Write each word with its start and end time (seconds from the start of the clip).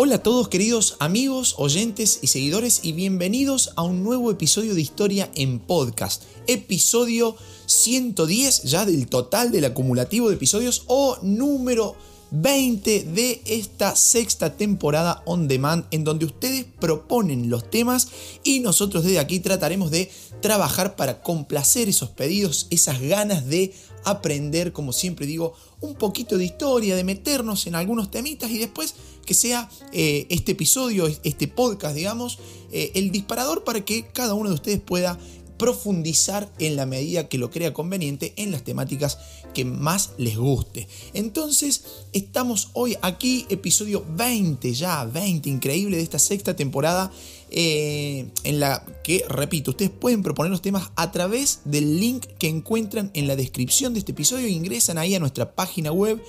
Hola 0.00 0.14
a 0.14 0.22
todos 0.22 0.46
queridos 0.46 0.94
amigos, 1.00 1.56
oyentes 1.58 2.20
y 2.22 2.28
seguidores 2.28 2.84
y 2.84 2.92
bienvenidos 2.92 3.72
a 3.74 3.82
un 3.82 4.04
nuevo 4.04 4.30
episodio 4.30 4.76
de 4.76 4.80
Historia 4.80 5.28
en 5.34 5.58
Podcast. 5.58 6.22
Episodio 6.46 7.34
110 7.66 8.62
ya 8.62 8.86
del 8.86 9.08
total 9.08 9.50
del 9.50 9.64
acumulativo 9.64 10.28
de 10.28 10.36
episodios 10.36 10.84
o 10.86 11.18
número 11.22 11.96
20 12.30 13.04
de 13.04 13.42
esta 13.46 13.96
sexta 13.96 14.56
temporada 14.56 15.22
on 15.24 15.48
demand 15.48 15.86
en 15.90 16.04
donde 16.04 16.26
ustedes 16.26 16.66
proponen 16.78 17.48
los 17.50 17.70
temas 17.70 18.08
y 18.44 18.60
nosotros 18.60 19.04
desde 19.04 19.18
aquí 19.18 19.40
trataremos 19.40 19.90
de 19.90 20.10
trabajar 20.40 20.96
para 20.96 21.22
complacer 21.22 21.88
esos 21.88 22.10
pedidos, 22.10 22.66
esas 22.70 23.00
ganas 23.00 23.46
de 23.46 23.72
aprender, 24.04 24.72
como 24.72 24.92
siempre 24.92 25.26
digo, 25.26 25.54
un 25.80 25.94
poquito 25.94 26.38
de 26.38 26.44
historia, 26.44 26.96
de 26.96 27.04
meternos 27.04 27.66
en 27.66 27.74
algunos 27.74 28.10
temitas 28.10 28.50
y 28.50 28.58
después 28.58 28.94
que 29.24 29.34
sea 29.34 29.68
eh, 29.92 30.26
este 30.30 30.52
episodio, 30.52 31.06
este 31.06 31.48
podcast, 31.48 31.94
digamos, 31.94 32.38
eh, 32.72 32.92
el 32.94 33.10
disparador 33.10 33.64
para 33.64 33.84
que 33.84 34.06
cada 34.06 34.34
uno 34.34 34.48
de 34.48 34.54
ustedes 34.54 34.80
pueda 34.80 35.18
profundizar 35.58 36.50
en 36.58 36.76
la 36.76 36.86
medida 36.86 37.28
que 37.28 37.36
lo 37.36 37.50
crea 37.50 37.74
conveniente 37.74 38.32
en 38.36 38.52
las 38.52 38.62
temáticas 38.62 39.18
que 39.52 39.64
más 39.64 40.12
les 40.16 40.36
guste. 40.36 40.88
Entonces, 41.14 41.84
estamos 42.12 42.70
hoy 42.72 42.96
aquí, 43.02 43.46
episodio 43.50 44.04
20 44.16 44.72
ya, 44.72 45.04
20, 45.04 45.50
increíble 45.50 45.96
de 45.96 46.02
esta 46.02 46.18
sexta 46.18 46.56
temporada, 46.56 47.10
eh, 47.50 48.28
en 48.44 48.60
la 48.60 48.84
que, 49.02 49.24
repito, 49.28 49.72
ustedes 49.72 49.90
pueden 49.90 50.22
proponer 50.22 50.50
los 50.50 50.62
temas 50.62 50.90
a 50.96 51.10
través 51.12 51.60
del 51.64 51.98
link 51.98 52.26
que 52.38 52.48
encuentran 52.48 53.10
en 53.14 53.26
la 53.26 53.36
descripción 53.36 53.92
de 53.92 54.00
este 54.00 54.12
episodio, 54.12 54.46
ingresan 54.48 54.98
ahí 54.98 55.14
a 55.14 55.20
nuestra 55.20 55.54
página 55.54 55.92
web 55.92 56.22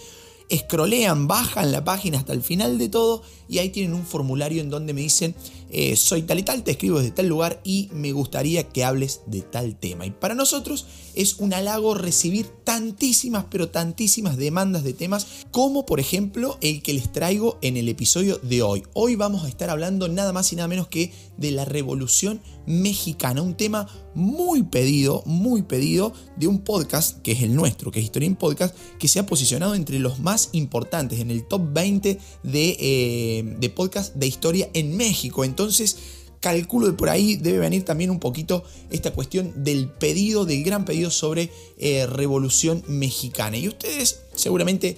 escrolean, 0.49 1.27
bajan 1.27 1.71
la 1.71 1.83
página 1.83 2.17
hasta 2.17 2.33
el 2.33 2.41
final 2.41 2.77
de 2.77 2.89
todo 2.89 3.21
y 3.47 3.59
ahí 3.59 3.69
tienen 3.69 3.93
un 3.93 4.05
formulario 4.05 4.61
en 4.61 4.69
donde 4.69 4.93
me 4.93 5.02
dicen 5.02 5.36
eh, 5.71 5.95
soy 5.95 6.23
tal 6.23 6.39
y 6.39 6.43
tal, 6.43 6.63
te 6.63 6.71
escribo 6.71 6.99
desde 6.99 7.11
tal 7.11 7.27
lugar 7.27 7.61
y 7.63 7.89
me 7.93 8.11
gustaría 8.11 8.63
que 8.63 8.83
hables 8.83 9.21
de 9.27 9.41
tal 9.41 9.75
tema. 9.75 10.05
Y 10.05 10.11
para 10.11 10.35
nosotros 10.35 10.85
es 11.15 11.35
un 11.39 11.53
halago 11.53 11.93
recibir 11.93 12.47
tantísimas, 12.63 13.45
pero 13.49 13.69
tantísimas 13.69 14.37
demandas 14.37 14.83
de 14.83 14.93
temas 14.93 15.27
como 15.51 15.85
por 15.85 15.99
ejemplo 15.99 16.57
el 16.61 16.81
que 16.81 16.93
les 16.93 17.11
traigo 17.11 17.57
en 17.61 17.77
el 17.77 17.89
episodio 17.89 18.37
de 18.41 18.61
hoy. 18.61 18.83
Hoy 18.93 19.15
vamos 19.15 19.43
a 19.45 19.49
estar 19.49 19.69
hablando 19.69 20.07
nada 20.07 20.33
más 20.33 20.51
y 20.53 20.55
nada 20.55 20.67
menos 20.67 20.87
que 20.87 21.11
de 21.37 21.51
la 21.51 21.65
Revolución 21.65 22.41
Mexicana, 22.65 23.41
un 23.41 23.55
tema 23.55 23.87
muy 24.13 24.63
pedido, 24.63 25.23
muy 25.25 25.63
pedido 25.63 26.13
de 26.35 26.47
un 26.47 26.59
podcast 26.59 27.21
que 27.21 27.31
es 27.31 27.41
el 27.41 27.55
nuestro, 27.55 27.91
que 27.91 27.99
es 27.99 28.05
Historia 28.05 28.27
en 28.27 28.35
Podcast, 28.35 28.75
que 28.99 29.07
se 29.07 29.19
ha 29.19 29.25
posicionado 29.25 29.75
entre 29.75 29.99
los 29.99 30.19
más 30.19 30.49
importantes 30.51 31.19
en 31.19 31.31
el 31.31 31.47
top 31.47 31.61
20 31.73 32.19
de, 32.43 32.77
eh, 32.79 33.55
de 33.59 33.69
podcast 33.69 34.15
de 34.15 34.27
historia 34.27 34.69
en 34.73 34.95
México. 34.97 35.43
Entonces, 35.59 35.97
calculo 36.39 36.88
que 36.88 36.93
por 36.93 37.09
ahí 37.09 37.35
debe 37.35 37.59
venir 37.59 37.83
también 37.83 38.11
un 38.11 38.19
poquito 38.21 38.63
esta 38.91 39.11
cuestión 39.11 39.65
del 39.65 39.89
pedido, 39.89 40.45
del 40.45 40.63
gran 40.63 40.85
pedido 40.85 41.11
sobre 41.11 41.52
eh, 41.77 42.07
Revolución 42.07 42.81
Mexicana. 42.88 43.57
Y 43.57 43.67
ustedes 43.67 44.21
seguramente 44.35 44.95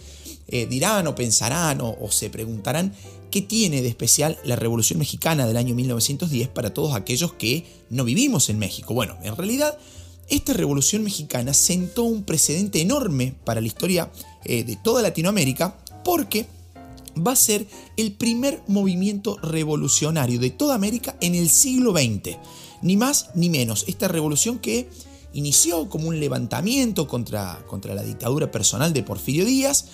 eh, 0.50 0.68
dirán 0.68 1.08
o 1.08 1.16
pensarán 1.16 1.80
o, 1.82 2.12
se 2.12 2.30
preguntarán 2.30 2.94
qué 3.32 3.42
tiene 3.42 3.82
de 3.82 3.88
especial 3.88 4.38
la 4.44 4.56
Revolución 4.56 5.00
Mexicana 5.00 5.48
del 5.48 5.58
año 5.58 5.74
1910 5.74 6.50
para 6.50 6.76
todos 6.76 6.94
aquellos 6.94 7.34
que 7.34 7.66
no 7.90 8.04
vivimos 8.04 8.50
en 8.50 8.60
México. 8.60 8.94
Bueno, 8.94 9.18
en 9.24 9.36
realidad 9.36 9.80
esta 10.30 10.54
Revolución 10.54 11.04
Mexicana 11.04 11.56
sentó 11.56 12.04
un 12.04 12.24
precedente 12.24 12.82
enorme 12.82 13.34
para 13.46 13.62
la 13.62 13.68
historia 13.68 14.12
eh, 14.46 14.64
de 14.64 14.76
toda 14.76 15.02
Latinoamérica 15.02 15.76
porque 16.04 16.46
va 17.16 17.34
a 17.34 17.36
ser 17.36 17.68
el 17.98 18.14
primer 18.14 18.62
movimiento 18.68 19.38
revolucionario 19.42 20.40
de 20.40 20.50
toda 20.50 20.76
América 20.76 21.16
en 21.22 21.36
el 21.36 21.50
siglo 21.50 21.92
XX. 21.92 22.38
Ni 22.82 22.98
más 22.98 23.30
ni 23.36 23.50
menos. 23.50 23.86
Esta 23.88 24.08
revolución 24.08 24.60
que 24.60 24.90
inició 25.34 25.90
como 25.90 26.10
un 26.10 26.20
levantamiento 26.20 27.08
contra, 27.08 27.64
contra 27.68 27.96
la 27.96 28.04
dictadura 28.04 28.52
personal 28.52 28.94
de 28.94 29.04
Porfirio 29.04 29.46
Díaz, 29.46 29.86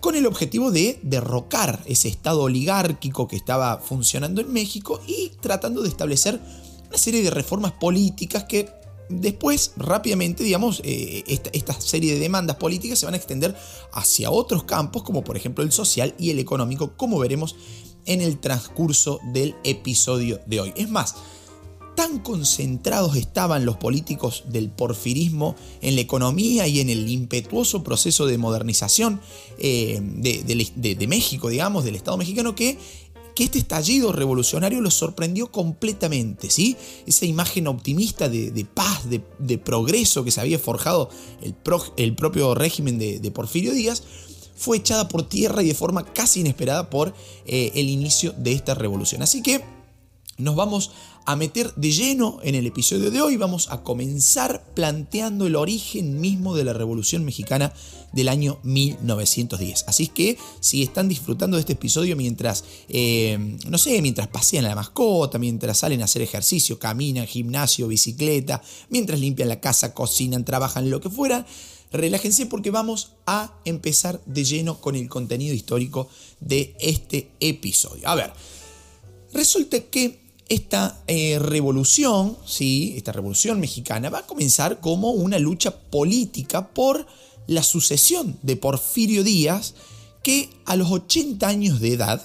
con 0.00 0.14
el 0.14 0.26
objetivo 0.26 0.70
de 0.70 1.00
derrocar 1.02 1.82
ese 1.86 2.08
estado 2.08 2.42
oligárquico 2.42 3.26
que 3.26 3.36
estaba 3.36 3.78
funcionando 3.78 4.40
en 4.40 4.52
México 4.52 5.00
y 5.06 5.32
tratando 5.40 5.82
de 5.82 5.88
establecer 5.88 6.40
una 6.88 6.98
serie 6.98 7.22
de 7.22 7.30
reformas 7.30 7.72
políticas 7.72 8.44
que 8.44 8.68
Después, 9.08 9.72
rápidamente, 9.76 10.44
digamos, 10.44 10.82
eh, 10.84 11.24
esta, 11.52 11.80
serie 11.80 12.14
de 12.14 12.20
demandas 12.20 12.56
políticas 12.56 12.98
se 12.98 13.06
van 13.06 13.14
a 13.14 13.16
extender 13.16 13.56
hacia 13.92 14.30
otros 14.30 14.64
campos, 14.64 15.02
como 15.02 15.24
por 15.24 15.36
ejemplo 15.36 15.64
el 15.64 15.72
social 15.72 16.14
y 16.18 16.30
el 16.30 16.38
económico, 16.38 16.96
como 16.96 17.18
veremos 17.18 17.56
en 18.04 18.20
el 18.20 18.38
transcurso 18.38 19.20
del 19.32 19.54
episodio 19.64 20.40
de 20.46 20.60
hoy. 20.60 20.72
Es 20.76 20.90
más, 20.90 21.14
tan 21.98 22.20
concentrados 22.20 23.16
estaban 23.16 23.66
los 23.66 23.76
políticos 23.76 24.44
del 24.46 24.70
porfirismo 24.70 25.56
en 25.80 25.96
la 25.96 26.00
economía 26.00 26.68
y 26.68 26.78
en 26.78 26.90
el 26.90 27.08
impetuoso 27.08 27.82
proceso 27.82 28.26
de 28.26 28.38
modernización 28.38 29.20
eh, 29.58 29.98
de, 30.00 31.06
México, 31.08 31.48
digamos, 31.48 31.82
del 31.82 31.96
Estado 31.96 32.16
mexicano, 32.16 32.54
que 32.54 32.78
que 33.38 33.44
este 33.44 33.60
estallido 33.60 34.10
revolucionario 34.10 34.80
los 34.80 34.94
sorprendió 34.94 35.52
completamente, 35.52 36.50
¿sí? 36.50 36.76
Esa 37.06 37.24
imagen 37.24 37.68
optimista 37.68 38.28
de, 38.28 38.66
paz, 38.74 39.02
de, 39.08 39.58
progreso 39.58 40.24
que 40.24 40.32
se 40.32 40.40
había 40.40 40.58
forjado 40.58 41.08
el, 41.40 41.54
el 41.98 42.16
propio 42.16 42.56
régimen 42.56 42.98
de, 42.98 43.30
Porfirio 43.30 43.74
Díaz, 43.74 44.02
fue 44.56 44.78
echada 44.78 45.06
por 45.06 45.28
tierra 45.28 45.62
y 45.62 45.68
de 45.68 45.74
forma 45.74 46.04
casi 46.04 46.40
inesperada 46.40 46.90
por 46.90 47.14
eh, 47.46 47.70
el 47.76 47.88
inicio 47.88 48.34
de 48.36 48.54
esta 48.54 48.74
revolución. 48.74 49.22
Así 49.22 49.40
que 49.40 49.62
nos 50.38 50.54
vamos 50.54 50.92
a 51.26 51.36
meter 51.36 51.74
de 51.74 51.90
lleno 51.90 52.38
en 52.42 52.54
el 52.54 52.66
episodio 52.66 53.10
de 53.10 53.20
hoy. 53.20 53.36
Vamos 53.36 53.68
a 53.70 53.82
comenzar 53.82 54.64
planteando 54.74 55.46
el 55.46 55.56
origen 55.56 56.20
mismo 56.20 56.54
de 56.54 56.64
la 56.64 56.72
Revolución 56.72 57.24
Mexicana 57.24 57.74
del 58.12 58.28
año 58.28 58.58
1910. 58.62 59.84
Así 59.88 60.06
que 60.06 60.38
si 60.60 60.82
están 60.82 61.08
disfrutando 61.08 61.56
de 61.56 61.62
este 61.62 61.72
episodio 61.74 62.16
mientras, 62.16 62.64
eh, 62.88 63.58
no 63.68 63.78
sé, 63.78 64.00
mientras 64.00 64.28
pasean 64.28 64.64
a 64.64 64.68
la 64.68 64.76
mascota, 64.76 65.38
mientras 65.38 65.78
salen 65.78 66.00
a 66.00 66.04
hacer 66.04 66.22
ejercicio, 66.22 66.78
caminan, 66.78 67.26
gimnasio, 67.26 67.88
bicicleta, 67.88 68.62
mientras 68.88 69.20
limpian 69.20 69.48
la 69.48 69.60
casa, 69.60 69.92
cocinan, 69.92 70.44
trabajan, 70.44 70.88
lo 70.88 71.00
que 71.00 71.10
fuera, 71.10 71.44
relájense 71.90 72.46
porque 72.46 72.70
vamos 72.70 73.12
a 73.26 73.52
empezar 73.64 74.20
de 74.24 74.44
lleno 74.44 74.80
con 74.80 74.94
el 74.94 75.08
contenido 75.08 75.52
histórico 75.52 76.08
de 76.40 76.76
este 76.80 77.32
episodio. 77.40 78.08
A 78.08 78.14
ver, 78.14 78.32
resulta 79.32 79.80
que 79.80 80.27
esta 80.48 81.02
eh, 81.06 81.38
revolución, 81.38 82.36
¿sí? 82.46 82.94
esta 82.96 83.12
revolución 83.12 83.60
mexicana, 83.60 84.10
va 84.10 84.20
a 84.20 84.26
comenzar 84.26 84.80
como 84.80 85.10
una 85.10 85.38
lucha 85.38 85.78
política 85.78 86.68
por 86.68 87.06
la 87.46 87.62
sucesión 87.62 88.38
de 88.42 88.56
Porfirio 88.56 89.24
Díaz, 89.24 89.74
que 90.22 90.50
a 90.64 90.76
los 90.76 90.90
80 90.90 91.46
años 91.46 91.80
de 91.80 91.94
edad, 91.94 92.22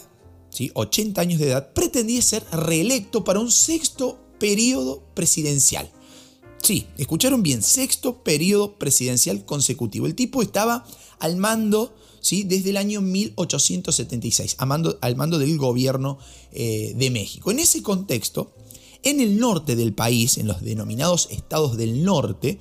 ¿sí? 0.50 0.72
80 0.74 1.22
años 1.22 1.40
de 1.40 1.48
edad, 1.48 1.74
pretendía 1.74 2.22
ser 2.22 2.44
reelecto 2.52 3.24
para 3.24 3.40
un 3.40 3.52
sexto 3.52 4.20
periodo 4.40 5.04
presidencial. 5.14 5.90
Sí, 6.62 6.88
escucharon 6.98 7.44
bien, 7.44 7.62
sexto 7.62 8.24
periodo 8.24 8.76
presidencial 8.76 9.46
consecutivo. 9.46 10.06
El 10.06 10.16
tipo 10.16 10.42
estaba 10.42 10.86
al 11.20 11.36
mando 11.36 11.94
desde 12.32 12.70
el 12.70 12.78
año 12.78 13.02
1876, 13.02 14.56
al 14.60 15.16
mando, 15.16 15.38
del 15.38 15.58
gobierno 15.58 16.18
eh, 16.52 16.94
de 16.96 17.10
México. 17.12 17.52
En 17.52 17.60
ese 17.60 17.84
contexto, 17.84 18.54
en 19.04 19.20
el 19.20 19.40
norte 19.40 19.76
del 19.76 19.94
país, 19.94 20.38
en 20.38 20.48
los 20.48 20.62
denominados 20.62 21.28
estados 21.32 21.78
del 21.78 22.04
norte, 22.04 22.60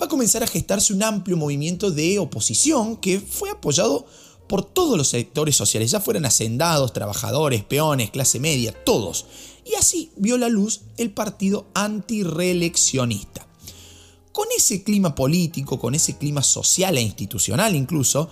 va 0.00 0.06
a 0.06 0.08
comenzar 0.08 0.42
a 0.42 0.46
gestarse 0.46 0.92
un 0.92 1.02
amplio 1.02 1.36
movimiento 1.36 1.90
de 1.90 2.18
oposición 2.18 2.96
que 2.96 3.18
fue 3.18 3.50
apoyado 3.50 4.06
por 4.46 4.64
todos 4.64 4.98
los 4.98 5.08
sectores 5.08 5.56
sociales, 5.56 5.90
ya 5.90 6.00
fueran 6.00 6.26
hacendados, 6.26 6.92
trabajadores, 6.92 7.64
peones, 7.64 8.10
clase 8.10 8.38
media, 8.38 8.74
todos. 8.84 9.24
Y 9.64 9.74
así 9.74 10.10
vio 10.16 10.36
la 10.36 10.50
luz 10.50 10.82
el 10.98 11.12
partido 11.12 11.66
antireeleccionista. 11.72 13.46
Con 14.32 14.48
ese 14.56 14.82
clima 14.82 15.14
político, 15.14 15.78
con 15.78 15.94
ese 15.94 16.18
clima 16.18 16.42
social 16.42 16.98
e 16.98 17.00
institucional 17.00 17.74
incluso, 17.74 18.28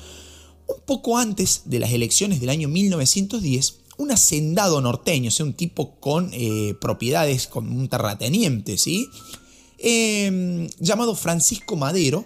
un 0.76 0.82
poco 0.84 1.18
antes 1.18 1.62
de 1.64 1.78
las 1.78 1.92
elecciones 1.92 2.40
del 2.40 2.50
año 2.50 2.68
1910, 2.68 3.80
un 3.98 4.10
hacendado 4.10 4.80
norteño, 4.80 5.28
o 5.28 5.30
sea, 5.30 5.46
un 5.46 5.52
tipo 5.52 5.96
con 6.00 6.30
eh, 6.32 6.74
propiedades, 6.80 7.46
con 7.46 7.70
un 7.70 7.88
terrateniente, 7.88 8.78
¿sí? 8.78 9.08
Em, 9.78 10.68
llamado 10.78 11.14
Francisco 11.14 11.76
Madero, 11.76 12.24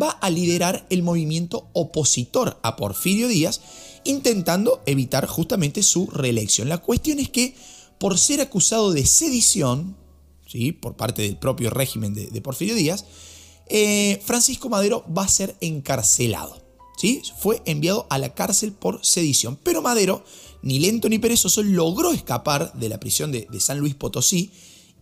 va 0.00 0.10
a 0.10 0.30
liderar 0.30 0.86
el 0.90 1.02
movimiento 1.02 1.68
opositor 1.72 2.58
a 2.62 2.76
Porfirio 2.76 3.28
Díaz, 3.28 3.60
intentando 4.04 4.82
evitar 4.86 5.26
justamente 5.26 5.82
su 5.82 6.06
reelección. 6.06 6.68
La 6.68 6.78
cuestión 6.78 7.18
es 7.18 7.28
que, 7.28 7.54
por 7.98 8.18
ser 8.18 8.40
acusado 8.40 8.92
de 8.92 9.04
sedición, 9.06 9.96
¿sí? 10.46 10.72
por 10.72 10.96
parte 10.96 11.22
del 11.22 11.36
propio 11.36 11.70
régimen 11.70 12.14
de, 12.14 12.40
Porfirio 12.40 12.74
Díaz, 12.74 13.04
eh, 13.68 14.20
Francisco 14.24 14.68
Madero 14.68 15.04
va 15.16 15.24
a 15.24 15.28
ser 15.28 15.56
encarcelado. 15.60 16.69
Fue 17.38 17.62
enviado 17.64 18.06
a 18.10 18.18
la 18.18 18.34
cárcel 18.34 18.72
por 18.72 19.04
sedición. 19.04 19.58
Pero 19.62 19.82
Madero 19.82 20.24
ni 20.62 20.78
lento 20.78 21.08
ni 21.08 21.18
perezoso, 21.18 21.62
logró 21.62 22.12
escapar 22.12 22.72
de 22.74 22.88
la 22.88 23.00
prisión 23.00 23.32
de, 23.32 23.46
San 23.60 23.78
Luis 23.78 23.94
Potosí 23.94 24.50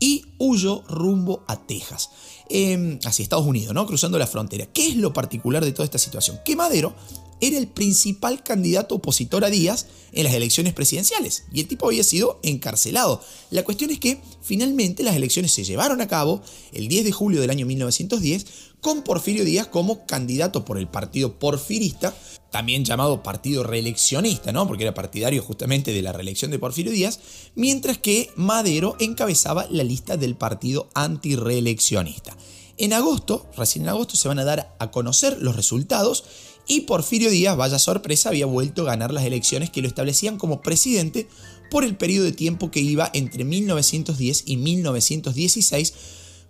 y 0.01 0.25
huyó 0.39 0.83
rumbo 0.89 1.43
a 1.49 1.67
Texas, 1.67 2.11
em, 2.49 2.99
hacia 3.05 3.23
Estados 3.23 3.47
Unidos, 3.47 3.75
¿no? 3.75 3.87
cruzando 3.87 4.19
la 4.19 4.27
frontera. 4.27 4.67
¿Qué 4.67 4.89
es 4.89 4.97
lo 4.97 5.13
particular 5.13 5.65
de 5.65 5.73
toda 5.73 5.85
esta 5.85 5.99
situación? 5.99 6.39
Que 6.45 6.55
Madero 6.55 6.95
era 7.41 7.59
el 7.59 7.69
principal 7.69 8.43
candidato 8.43 8.97
opositor 8.97 9.45
a 9.45 9.51
Díaz 9.51 9.87
en 10.13 10.25
las 10.25 10.35
elecciones 10.35 10.73
presidenciales 10.73 11.45
y 11.53 11.61
el 11.61 11.69
tipo 11.69 11.87
había 11.87 12.03
sido 12.03 12.41
encarcelado. 12.43 13.23
La 13.51 13.65
cuestión 13.65 13.91
es 13.91 14.01
que 14.01 14.21
finalmente 14.43 15.03
las 15.03 15.15
elecciones 15.15 15.53
se 15.53 15.65
llevaron 15.65 16.01
a 16.01 16.09
cabo 16.09 16.43
el 16.73 16.89
10 16.89 17.05
de 17.05 17.13
julio 17.13 17.41
del 17.41 17.51
año 17.51 17.67
1910 17.67 18.47
con 18.81 19.03
Porfirio 19.03 19.45
Díaz 19.45 19.67
como 19.67 20.07
candidato 20.07 20.65
por 20.65 20.79
el 20.79 20.89
partido 20.89 21.39
porfirista, 21.39 22.15
también 22.51 22.85
llamado 22.85 23.23
partido 23.23 23.65
reeleccionista, 23.65 24.53
¿no? 24.53 24.67
porque 24.67 24.85
era 24.85 24.95
partidario 24.95 25.43
justamente 25.43 25.93
de 25.93 26.03
la 26.03 26.13
reelección 26.13 26.51
de 26.51 26.59
Porfirio 26.59 26.93
Díaz, 26.93 27.21
mientras 27.55 27.99
que 27.99 28.31
Madero 28.37 28.97
encabezaba 29.01 29.67
la 29.71 29.85
lista 29.85 30.17
del 30.17 30.37
partido 30.37 30.89
antireeleccionista. 30.95 32.37
En 32.77 32.93
agosto, 32.93 33.47
recién 33.57 33.85
en 33.85 33.91
agosto, 33.91 34.17
se 34.17 34.29
van 34.29 34.39
a 34.39 34.45
dar 34.45 34.75
a 34.79 34.91
conocer 34.91 35.39
los 35.41 35.57
resultados 35.57 36.25
y 36.69 36.83
Porfirio 36.83 37.31
Díaz, 37.31 37.57
vaya 37.57 37.79
sorpresa, 37.79 38.29
había 38.29 38.47
vuelto 38.47 38.83
a 38.83 38.87
ganar 38.87 39.13
las 39.13 39.25
elecciones 39.25 39.71
que 39.71 39.83
lo 39.83 39.89
establecían 39.89 40.39
como 40.39 40.61
presidente 40.61 41.27
por 41.71 41.83
el 41.83 41.97
periodo 41.97 42.27
de 42.27 42.33
tiempo 42.33 42.71
que 42.71 42.81
iba 42.81 43.11
entre 43.15 43.45
1910 43.45 44.43
y 44.47 44.57
1916 44.59 45.95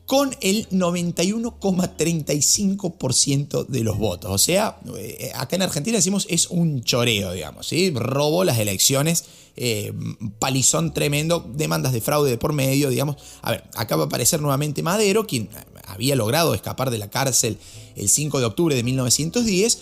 con 0.08 0.34
el 0.40 0.68
91,35% 0.70 3.66
de 3.66 3.84
los 3.84 3.96
votos. 3.98 4.30
O 4.30 4.38
sea, 4.38 4.80
eh, 4.96 5.30
acá 5.34 5.56
en 5.56 5.62
Argentina 5.62 5.98
decimos 5.98 6.26
es 6.30 6.46
un 6.48 6.82
choreo, 6.82 7.32
digamos, 7.32 7.66
¿sí? 7.66 7.92
Robó 7.94 8.42
las 8.42 8.58
elecciones, 8.58 9.26
eh, 9.56 9.92
palizón 10.38 10.94
tremendo, 10.94 11.46
demandas 11.54 11.92
de 11.92 12.00
fraude 12.00 12.30
de 12.30 12.38
por 12.38 12.54
medio, 12.54 12.88
digamos. 12.88 13.16
A 13.42 13.50
ver, 13.50 13.64
acá 13.74 13.96
va 13.96 14.04
a 14.04 14.06
aparecer 14.06 14.40
nuevamente 14.40 14.82
Madero, 14.82 15.26
quien 15.26 15.50
había 15.84 16.16
logrado 16.16 16.54
escapar 16.54 16.90
de 16.90 16.96
la 16.96 17.10
cárcel 17.10 17.58
el 17.94 18.08
5 18.08 18.40
de 18.40 18.46
octubre 18.46 18.74
de 18.74 18.82
1910 18.82 19.78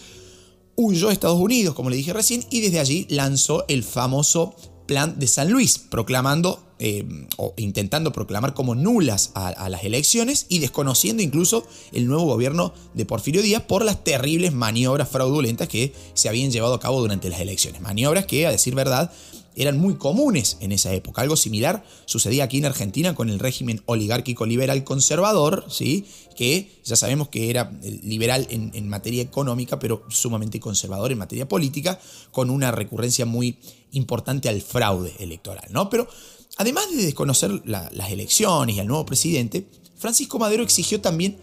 huyó 0.75 1.09
a 1.09 1.13
Estados 1.13 1.39
Unidos, 1.39 1.77
como 1.77 1.89
le 1.89 1.95
dije 1.97 2.13
recién, 2.13 2.45
y 2.51 2.63
desde 2.63 2.81
allí 2.81 3.07
lanzó 3.11 3.65
el 3.69 3.85
famoso 3.85 4.57
Plan 4.87 5.21
de 5.21 5.29
San 5.29 5.51
Luis, 5.51 5.79
proclamando 5.79 6.66
eh, 6.79 7.07
o 7.39 7.55
intentando 7.57 8.13
proclamar 8.13 8.53
como 8.53 8.75
nulas 8.75 9.31
a, 9.35 9.69
las 9.69 9.85
elecciones 9.85 10.47
y 10.49 10.59
desconociendo 10.59 11.23
incluso 11.23 11.67
el 11.93 12.07
nuevo 12.07 12.25
gobierno 12.25 12.75
de 12.93 13.07
Porfirio 13.07 13.41
Díaz 13.41 13.63
por 13.63 13.85
las 13.85 14.05
terribles 14.05 14.53
maniobras 14.53 15.09
fraudulentas 15.09 15.69
que 15.69 15.95
se 16.15 16.29
habían 16.29 16.51
llevado 16.51 16.75
a 16.75 16.81
cabo 16.81 17.01
durante 17.01 17.31
las 17.31 17.41
elecciones. 17.41 17.81
Maniobras 17.81 18.27
que, 18.27 18.47
a 18.47 18.51
decir 18.51 18.75
verdad, 18.75 19.11
eran 19.57 19.79
muy 19.79 19.95
comunes 19.95 20.59
en 20.61 20.71
esa 20.71 20.93
época. 20.93 21.23
Algo 21.23 21.35
similar 21.35 21.83
sucedía 22.05 22.45
aquí 22.45 22.59
en 22.59 22.67
Argentina 22.67 23.15
con 23.15 23.31
el 23.31 23.39
régimen 23.39 23.83
oligárquico 23.87 24.45
liberal 24.45 24.85
conservador, 24.85 25.65
¿sí? 25.71 26.05
que 26.37 26.71
ya 26.85 26.95
sabemos 26.95 27.29
que 27.29 27.49
era 27.49 27.73
liberal 28.03 28.47
en, 28.51 28.89
materia 28.89 29.23
económica, 29.23 29.79
pero 29.79 30.05
sumamente 30.09 30.61
conservador 30.61 31.11
en 31.11 31.19
materia 31.19 31.49
política, 31.49 31.99
con 32.31 32.51
una 32.51 32.71
recurrencia 32.71 33.25
muy 33.25 33.57
importante 33.93 34.51
al 34.51 34.61
fraude 34.61 35.15
electoral. 35.19 35.67
¿no? 35.71 35.89
Pero 35.89 36.07
además 36.57 36.91
de 36.91 37.05
desconocer 37.05 37.63
las 37.65 38.11
elecciones 38.11 38.77
y 38.77 38.81
al 38.81 38.87
nuevo 38.87 39.07
presidente, 39.07 39.67
Francisco 39.97 40.39
Madero 40.39 40.63
exigió 40.63 41.01
también 41.01 41.39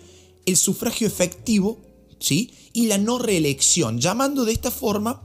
el 0.45 0.57
sufragio 0.57 1.07
efectivo 1.07 1.79
¿sí? 2.19 2.51
y 2.73 2.87
la 2.87 2.97
no 2.97 3.19
reelección, 3.19 3.99
llamando 3.99 4.45
de 4.45 4.53
esta 4.53 4.71
forma 4.71 5.21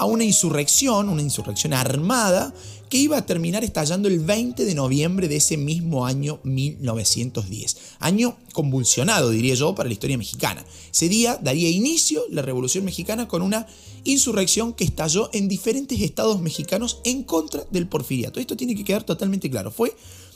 a 0.00 0.06
una 0.06 0.24
insurrección, 0.24 1.10
una 1.10 1.20
insurrección 1.20 1.74
armada, 1.74 2.54
que 2.88 2.96
iba 2.96 3.18
a 3.18 3.26
terminar 3.26 3.64
estallando 3.64 4.08
el 4.08 4.20
20 4.20 4.64
de 4.64 4.74
noviembre 4.74 5.28
de 5.28 5.36
ese 5.36 5.58
mismo 5.58 6.06
año 6.06 6.40
1910. 6.42 7.76
Año 7.98 8.38
convulsionado, 8.54 9.28
diría 9.28 9.54
yo, 9.54 9.74
para 9.74 9.90
la 9.90 9.92
historia 9.92 10.16
mexicana. 10.16 10.64
Ese 10.90 11.10
día 11.10 11.38
daría 11.42 11.68
inicio 11.68 12.22
la 12.30 12.40
Revolución 12.40 12.86
Mexicana 12.86 13.28
con 13.28 13.42
una 13.42 13.66
insurrección 14.04 14.72
que 14.72 14.84
estalló 14.84 15.28
en 15.34 15.48
diferentes 15.48 16.00
estados 16.00 16.40
mexicanos 16.40 17.02
en 17.04 17.22
contra 17.22 17.66
del 17.70 17.86
porfiriato. 17.86 18.40
Esto 18.40 18.56
tiene 18.56 18.74
que 18.74 18.84
quedar 18.84 19.02
totalmente 19.02 19.50
claro. 19.50 19.70
Fue 19.70 19.94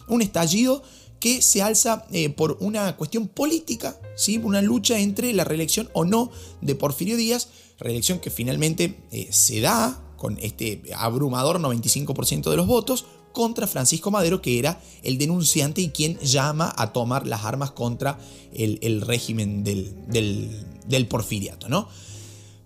un 0.09 0.21
estallido 0.21 0.83
que 1.21 1.41
se 1.41 1.63
alza 1.63 2.05
eh, 2.13 2.29
por 2.29 2.59
una 2.61 2.99
cuestión 2.99 3.29
política, 3.29 3.99
¿sí? 4.15 4.39
una 4.45 4.61
lucha 4.61 4.99
entre 4.99 5.33
la 5.33 5.45
reelección 5.45 5.89
o 5.95 6.05
no 6.05 6.31
de 6.61 6.75
Porfirio 6.75 7.17
Díaz, 7.17 7.49
reelección 7.79 8.19
que 8.19 8.31
finalmente 8.31 8.99
eh, 9.11 9.29
se 9.31 9.61
da 9.61 10.01
con 10.17 10.39
este 10.41 10.83
abrumador 10.97 11.61
95% 11.61 12.51
de 12.51 12.57
los 12.57 12.67
votos 12.67 13.05
contra 13.33 13.67
Francisco 13.67 14.11
Madero, 14.11 14.41
que 14.41 14.59
era 14.59 14.81
el 15.03 15.19
denunciante 15.19 15.83
y 15.83 15.91
quien 15.91 16.19
llama 16.21 16.73
a 16.77 16.93
tomar 16.93 17.27
las 17.27 17.45
armas 17.45 17.73
contra 17.73 18.19
el, 18.53 19.01
régimen 19.01 19.65
del, 19.65 19.93
del, 20.07 21.07
porfiriato. 21.09 21.69
¿no? 21.69 21.89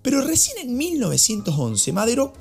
Pero 0.03 0.21
recién 0.21 0.59
en 0.59 0.77
1911 0.77 1.93
Madero 1.93 2.35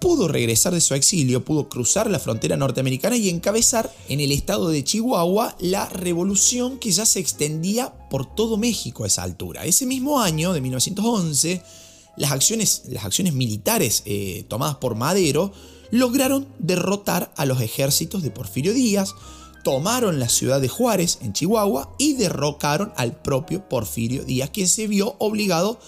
pudo 0.00 0.28
regresar 0.28 0.72
de 0.72 0.80
su 0.80 0.94
exilio, 0.94 1.44
pudo 1.44 1.68
cruzar 1.68 2.08
la 2.08 2.20
frontera 2.20 2.56
norteamericana 2.56 3.16
y 3.16 3.28
encabezar 3.28 3.92
en 4.08 4.20
el 4.20 4.30
estado 4.30 4.68
de 4.68 4.84
Chihuahua 4.84 5.56
la 5.58 5.88
revolución 5.88 6.78
que 6.78 6.92
ya 6.92 7.04
se 7.04 7.18
extendía 7.18 7.92
por 8.08 8.32
todo 8.32 8.56
México 8.56 9.04
a 9.04 9.08
esa 9.08 9.24
altura. 9.24 9.64
Ese 9.64 9.86
mismo 9.86 10.20
año, 10.20 10.52
de 10.52 10.60
1911, 10.60 11.62
las 12.16 12.32
acciones, 12.32 12.82
las 12.88 13.04
acciones 13.04 13.34
militares 13.34 14.02
eh, 14.06 14.44
tomadas 14.48 14.76
por 14.76 14.94
Madero 14.94 15.52
lograron 15.90 16.48
derrotar 16.58 17.32
a 17.36 17.46
los 17.46 17.60
ejércitos 17.60 18.22
de 18.22 18.30
Porfirio 18.30 18.72
Díaz, 18.72 19.14
tomaron 19.62 20.18
la 20.18 20.28
ciudad 20.28 20.60
de 20.60 20.68
Juárez, 20.68 21.18
en 21.22 21.32
Chihuahua, 21.32 21.94
y 21.98 22.14
derrocaron 22.14 22.92
al 22.96 23.20
propio 23.20 23.68
Porfirio 23.68 24.24
Díaz, 24.24 24.50
quien 24.50 24.68
se 24.68 24.86
vio 24.86 25.16
obligado 25.18 25.78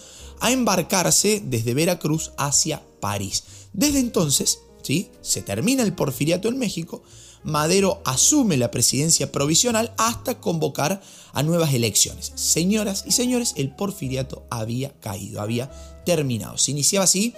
a 0.41 0.53
embarcarse 0.53 1.43
desde 1.45 1.75
Veracruz 1.75 2.33
hacia 2.37 2.83
París. 3.01 3.45
Desde 3.73 4.01
entonces, 4.01 4.61
¿sí? 4.83 5.11
se 5.21 5.43
termina 5.43 5.83
el 5.83 5.95
porfiriato 5.95 6.49
en 6.49 6.59
México, 6.59 7.03
Madero 7.45 8.03
asume 8.05 8.57
la 8.57 8.71
presidencia 8.71 9.33
provisional 9.33 9.93
hasta 9.97 10.41
convocar 10.41 11.01
a 11.33 11.43
nuevas 11.43 11.73
elecciones. 11.73 12.33
Señoras 12.35 13.05
y 13.07 13.13
señores, 13.13 13.55
el 13.57 13.75
porfiriato 13.75 14.45
había 14.51 14.93
caído, 15.01 15.41
había 15.41 15.71
terminado. 16.05 16.59
Se 16.59 16.71
iniciaba 16.71 17.05
así 17.05 17.35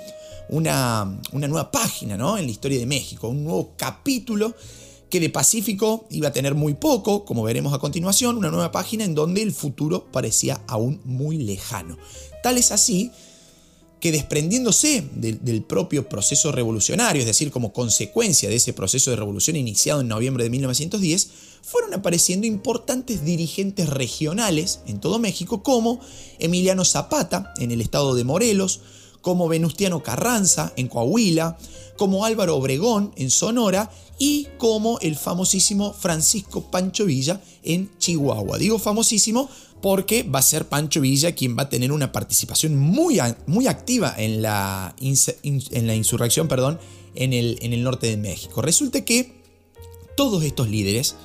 una, 0.49 1.21
una 1.33 1.49
nueva 1.49 1.71
página 1.71 2.17
¿no? 2.17 2.39
en 2.39 2.47
la 2.47 2.51
historia 2.51 2.79
de 2.79 2.87
México, 2.87 3.29
un 3.29 3.45
nuevo 3.45 3.73
capítulo 3.77 4.55
que 5.11 5.21
de 5.21 5.29
Pacífico 5.29 6.07
iba 6.11 6.29
a 6.29 6.33
tener 6.33 6.55
muy 6.55 6.75
poco, 6.75 7.25
como 7.25 7.43
veremos 7.43 7.75
a 7.75 7.79
continuación, 7.79 8.37
una 8.37 8.51
nueva 8.51 8.71
página 8.71 9.05
en 9.05 9.15
donde 9.15 9.43
el 9.43 9.53
futuro 9.53 10.07
parecía 10.13 10.61
aún 10.69 11.01
muy 11.05 11.37
lejano. 11.37 11.99
Tal 12.43 12.57
es 12.57 12.71
así 12.71 13.11
que 14.01 14.13
desprendiéndose 14.13 15.05
del 15.13 15.63
propio 15.63 16.09
proceso 16.09 16.51
revolucionario, 16.53 17.21
es 17.21 17.27
decir, 17.27 17.51
como 17.51 17.73
consecuencia 17.73 18.49
de 18.49 18.57
ese 18.57 18.73
proceso 18.73 19.11
de 19.11 19.17
revolución 19.17 19.57
iniciado 19.57 20.01
en 20.01 20.09
noviembre 20.09 20.45
de 20.45 20.51
1910, 20.51 21.31
fueron 21.63 21.93
apareciendo 21.93 22.47
importantes 22.47 23.25
dirigentes 23.25 23.91
regionales 23.91 24.81
en 24.87 25.01
todo 25.01 25.19
México, 25.19 25.63
como 25.63 26.01
Emiliano 26.39 26.85
Zapata 26.87 27.53
en 27.59 27.71
el 27.73 27.83
estado 27.83 28.15
de 28.15 28.25
Morelos, 28.25 28.81
como 29.21 29.49
Venustiano 29.49 30.03
Carranza 30.03 30.73
en 30.77 30.89
Coahuila, 30.89 31.59
como 31.99 32.25
Álvaro 32.25 32.57
Obregón 32.57 33.13
en 33.17 33.31
Sonora 33.31 33.91
y 34.19 34.49
como 34.57 34.99
el 35.01 35.17
famosísimo 35.17 35.93
Francisco 35.93 36.71
Pancho 36.71 37.05
Villa 37.05 37.43
en 37.63 37.91
Chihuahua. 37.99 38.57
Digo 38.57 38.79
famosísimo 38.79 39.51
porque 39.81 40.23
va 40.23 40.41
a 40.41 40.43
ser 40.43 40.69
Pancho 40.69 41.01
Villa 41.01 41.33
quien 41.33 41.57
va 41.57 41.63
a 41.65 41.69
tener 41.69 41.93
una 41.93 42.13
participación 42.13 42.77
muy, 42.77 43.19
muy 43.47 43.67
activa 43.67 44.15
en 44.17 44.43
la, 44.43 44.95
en 45.01 45.87
la 45.87 45.95
insurrección 45.95 46.49
perdón, 46.49 46.79
en, 47.15 47.33
el, 47.33 47.59
en 47.63 47.73
el 47.73 47.83
norte 47.83 48.07
de 48.07 48.17
México. 48.17 48.63
Resulta 48.63 49.05
que 49.05 49.41
todos 50.17 50.45
estos 50.45 50.69
líderes 50.69 51.17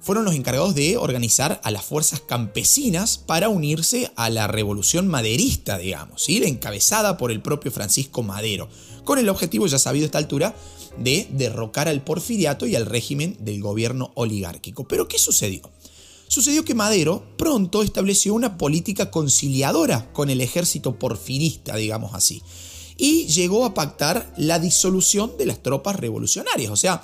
fueron 0.00 0.24
los 0.24 0.34
encargados 0.34 0.74
de 0.74 0.96
organizar 0.96 1.60
a 1.62 1.70
las 1.70 1.84
fuerzas 1.84 2.20
campesinas 2.20 3.18
para 3.18 3.48
unirse 3.48 4.10
a 4.16 4.30
la 4.30 4.46
revolución 4.46 5.06
maderista, 5.08 5.78
digamos, 5.78 6.22
¿sí? 6.22 6.42
encabezada 6.44 7.16
por 7.16 7.30
el 7.30 7.42
propio 7.42 7.70
Francisco 7.70 8.22
Madero, 8.22 8.68
con 9.04 9.18
el 9.18 9.28
objetivo, 9.28 9.66
ya 9.66 9.78
sabido 9.78 10.04
a 10.04 10.06
esta 10.06 10.18
altura, 10.18 10.54
de 10.98 11.28
derrocar 11.30 11.88
al 11.88 12.02
porfiriato 12.02 12.66
y 12.66 12.74
al 12.74 12.86
régimen 12.86 13.36
del 13.40 13.60
gobierno 13.60 14.10
oligárquico. 14.14 14.88
Pero 14.88 15.06
¿qué 15.06 15.18
sucedió? 15.18 15.62
Sucedió 16.30 16.64
que 16.64 16.76
Madero 16.76 17.24
pronto 17.36 17.82
estableció 17.82 18.34
una 18.34 18.56
política 18.56 19.10
conciliadora 19.10 20.12
con 20.12 20.30
el 20.30 20.40
ejército 20.40 20.96
porfirista, 20.96 21.74
digamos 21.74 22.14
así, 22.14 22.40
y 22.96 23.26
llegó 23.26 23.64
a 23.64 23.74
pactar 23.74 24.32
la 24.36 24.60
disolución 24.60 25.32
de 25.36 25.46
las 25.46 25.60
tropas 25.60 25.96
revolucionarias. 25.96 26.70
O 26.70 26.76
sea, 26.76 27.02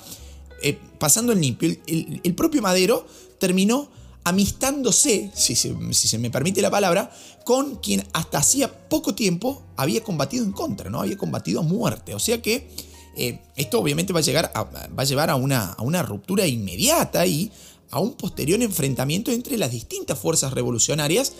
eh, 0.63 0.79
pasando 0.97 1.33
el 1.33 1.41
limpio, 1.41 1.75
el, 1.87 2.35
propio 2.35 2.61
Madero 2.61 3.05
terminó 3.37 3.89
amistándose, 4.23 5.29
si 5.35 5.55
se, 5.57 6.17
me 6.17 6.31
permite 6.31 6.61
la 6.61 6.71
palabra, 6.71 7.11
con 7.43 7.75
quien 7.75 8.07
hasta 8.13 8.37
hacía 8.37 8.87
poco 8.87 9.13
tiempo 9.13 9.61
había 9.75 10.01
combatido 10.05 10.45
en 10.45 10.53
contra, 10.53 10.89
¿no? 10.89 11.01
Había 11.01 11.17
combatido 11.17 11.59
a 11.59 11.63
muerte. 11.63 12.15
O 12.15 12.19
sea 12.19 12.41
que 12.41 12.69
eh, 13.17 13.41
esto 13.57 13.81
obviamente 13.81 14.13
va 14.13 14.19
a, 14.19 14.23
llegar 14.23 14.53
va 14.55 15.01
a 15.01 15.05
llevar 15.05 15.29
a 15.29 15.35
una, 15.35 15.73
a 15.73 15.81
una 15.81 16.01
ruptura 16.01 16.47
inmediata 16.47 17.27
y 17.27 17.51
a 17.91 17.99
un 17.99 18.13
posterior 18.13 18.61
enfrentamiento 18.61 19.31
entre 19.31 19.57
las 19.57 19.71
distintas 19.71 20.19
fuerzas 20.19 20.53
revolucionarias, 20.53 21.33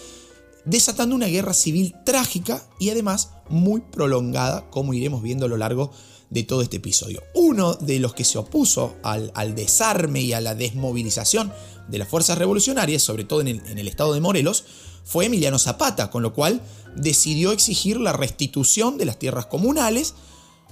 desatando 0.65 1.15
una 1.15 1.27
guerra 1.27 1.53
civil 1.53 1.95
trágica 2.05 2.67
y 2.79 2.89
además 2.89 3.31
muy 3.49 3.81
prolongada, 3.81 4.69
como 4.69 4.93
iremos 4.93 5.21
viendo 5.23 5.45
a 5.45 5.49
lo 5.49 5.57
largo 5.57 5.91
de 6.29 6.43
todo 6.43 6.61
este 6.61 6.77
episodio. 6.77 7.23
Uno 7.33 7.75
de 7.75 7.99
los 7.99 8.13
que 8.13 8.25
se 8.25 8.37
opuso 8.37 8.95
al, 9.03 9.55
desarme 9.55 10.21
y 10.21 10.33
a 10.33 10.41
la 10.41 10.55
desmovilización 10.55 11.53
de 11.87 11.97
las 11.97 12.07
fuerzas 12.07 12.37
revolucionarias, 12.37 13.01
sobre 13.01 13.23
todo 13.23 13.41
en 13.41 13.47
el, 13.47 13.87
estado 13.87 14.13
de 14.13 14.19
Morelos, 14.19 14.65
fue 15.05 15.25
Emiliano 15.25 15.57
Zapata, 15.57 16.09
con 16.11 16.21
lo 16.21 16.33
cual 16.33 16.61
decidió 16.95 17.53
exigir 17.53 17.99
la 17.99 18.11
restitución 18.11 18.97
de 18.97 19.05
las 19.05 19.19
tierras 19.19 19.45
comunales, 19.45 20.15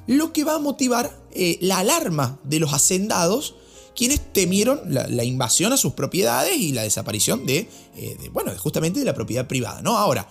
lo 0.07 0.33
que 0.33 0.43
va 0.43 0.55
a 0.55 0.59
motivar 0.59 1.17
eh, 1.31 1.57
la 1.61 1.79
alarma 1.79 2.37
de 2.43 2.59
los 2.59 2.73
hacendados, 2.73 3.55
quienes 3.95 4.33
temieron 4.33 4.81
la, 4.87 5.23
invasión 5.23 5.73
a 5.73 5.77
sus 5.77 5.93
propiedades 5.93 6.57
y 6.57 6.73
la 6.73 6.83
desaparición 6.83 7.45
de, 7.45 7.69
eh, 7.95 8.17
de, 8.21 8.29
bueno, 8.29 8.51
justamente 8.57 8.99
de 8.99 9.05
la 9.05 9.13
propiedad 9.13 9.47
privada. 9.47 9.81
¿no? 9.81 9.97
Ahora, 9.97 10.27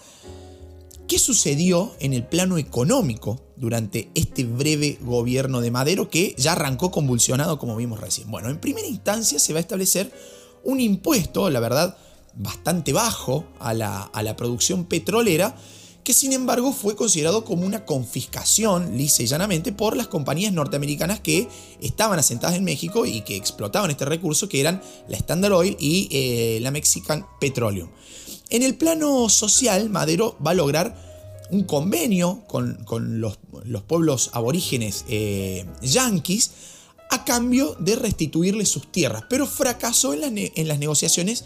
¿Qué 1.06 1.18
sucedió 1.18 1.94
en 2.00 2.14
el 2.14 2.24
plano 2.26 2.56
económico 2.56 3.38
durante 3.56 4.10
este 4.14 4.44
breve 4.44 4.98
gobierno 5.02 5.60
de 5.60 5.70
Madero 5.70 6.08
que 6.08 6.34
ya 6.38 6.52
arrancó 6.52 6.90
convulsionado 6.90 7.58
como 7.58 7.76
vimos 7.76 8.00
recién? 8.00 8.30
Bueno, 8.30 8.48
en 8.48 8.58
primera 8.58 8.86
instancia 8.86 9.38
se 9.38 9.52
va 9.52 9.58
a 9.58 9.60
establecer 9.60 10.10
un 10.64 10.80
impuesto, 10.80 11.50
la 11.50 11.60
verdad, 11.60 11.98
bastante 12.34 12.94
bajo 12.94 13.44
a 13.60 13.74
la, 13.74 14.00
a 14.00 14.22
la 14.22 14.34
producción 14.34 14.86
petrolera, 14.86 15.54
que 16.04 16.12
sin 16.12 16.34
embargo 16.34 16.72
fue 16.72 16.94
considerado 16.94 17.44
como 17.44 17.64
una 17.64 17.86
confiscación, 17.86 18.96
lisa 18.96 19.22
y 19.22 19.26
llanamente, 19.26 19.72
por 19.72 19.96
las 19.96 20.06
compañías 20.06 20.52
norteamericanas 20.52 21.20
que 21.20 21.48
estaban 21.80 22.18
asentadas 22.18 22.56
en 22.56 22.64
México 22.64 23.06
y 23.06 23.22
que 23.22 23.36
explotaban 23.36 23.90
este 23.90 24.04
recurso, 24.04 24.48
que 24.48 24.60
eran 24.60 24.82
la 25.08 25.16
Standard 25.16 25.54
Oil 25.54 25.76
y 25.80 26.08
eh, 26.12 26.58
la 26.60 26.70
Mexican 26.70 27.26
Petroleum. 27.40 27.88
En 28.50 28.62
el 28.62 28.76
plano 28.76 29.28
social, 29.30 29.88
Madero 29.88 30.36
va 30.46 30.50
a 30.50 30.54
lograr 30.54 30.94
un 31.50 31.64
convenio 31.64 32.42
con, 32.46 32.84
los, 33.20 33.38
pueblos 33.86 34.30
aborígenes 34.32 35.04
eh, 35.08 35.64
yanquis 35.82 36.50
a 37.10 37.24
cambio 37.24 37.76
de 37.78 37.96
restituirle 37.96 38.66
sus 38.66 38.90
tierras, 38.90 39.24
pero 39.28 39.46
fracasó 39.46 40.14
en, 40.14 40.68
las 40.68 40.78
negociaciones 40.78 41.44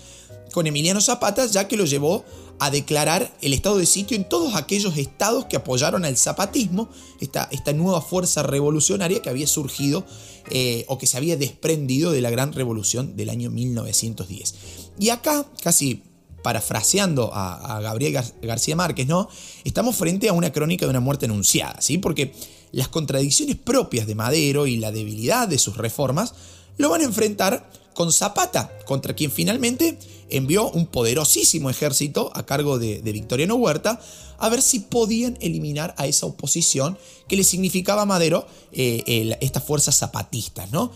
con 0.53 0.67
Emiliano 0.67 1.01
Zapata, 1.01 1.47
ya 1.47 1.69
que 1.69 1.77
lo 1.77 1.85
llevó 1.85 2.25
a 2.61 2.71
declarar 2.71 3.33
el 3.41 3.53
estado 3.53 3.79
de 3.79 3.87
sitio 3.87 4.17
en 4.17 4.29
todos 4.29 4.55
aquellos 4.55 4.97
estados 4.97 5.47
que 5.47 5.57
apoyaron 5.57 6.05
al 6.05 6.17
zapatismo, 6.17 6.89
esta, 7.21 7.49
esta 7.53 7.73
nueva 7.73 8.01
fuerza 8.01 8.43
revolucionaria 8.43 9.23
que 9.23 9.31
había 9.31 9.47
surgido 9.47 10.05
eh, 10.51 10.85
o 10.89 10.99
que 10.99 11.07
se 11.07 11.17
había 11.17 11.37
desprendido 11.37 12.11
de 12.11 12.21
la 12.21 12.31
gran 12.31 12.53
revolución 12.53 13.17
del 13.17 13.31
año 13.31 13.51
1910. 13.51 14.55
Y 14.99 15.11
acá, 15.11 15.47
casi 15.63 16.03
parafraseando 16.43 17.31
a, 17.35 17.81
Gabriel 17.81 18.25
García 18.43 18.77
Márquez, 18.77 19.07
¿no? 19.07 19.29
Estamos 19.65 19.97
frente 19.97 20.29
a 20.29 20.33
una 20.33 20.53
crónica 20.53 20.87
de 20.87 20.91
una 20.91 21.01
muerte 21.01 21.27
anunciada, 21.27 21.81
¿sí? 21.81 21.99
Porque 21.99 22.33
las 22.73 22.89
contradicciones 22.89 23.57
propias 23.57 24.07
de 24.07 24.15
Madero 24.15 24.67
y 24.67 24.77
la 24.77 24.93
debilidad 24.93 25.49
de 25.49 25.59
sus 25.59 25.77
reformas 25.77 26.35
lo 26.77 26.91
van 26.91 27.01
a 27.01 27.05
enfrentar 27.05 27.71
con 27.99 28.13
Zapata, 28.13 28.79
contra 28.85 29.17
quien 29.17 29.33
finalmente 29.33 29.99
envió 30.31 30.71
un 30.71 30.87
poderosísimo 30.87 31.69
ejército 31.69 32.31
a 32.33 32.47
cargo 32.47 32.79
de, 32.79 33.01
Victoriano 33.03 33.57
Huerta 33.57 34.01
a 34.39 34.49
ver 34.49 34.63
si 34.63 34.79
podían 34.79 35.37
eliminar 35.41 35.97
a 35.99 36.07
esa 36.07 36.27
oposición 36.27 36.97
que 37.27 37.35
le 37.35 37.43
significaba 37.43 38.03
a 38.03 38.07
Madero 38.07 38.47
eh, 38.71 39.37
estas 39.41 39.65
fuerzas 39.65 39.97
zapatistas, 39.97 40.71
¿no? 40.71 40.93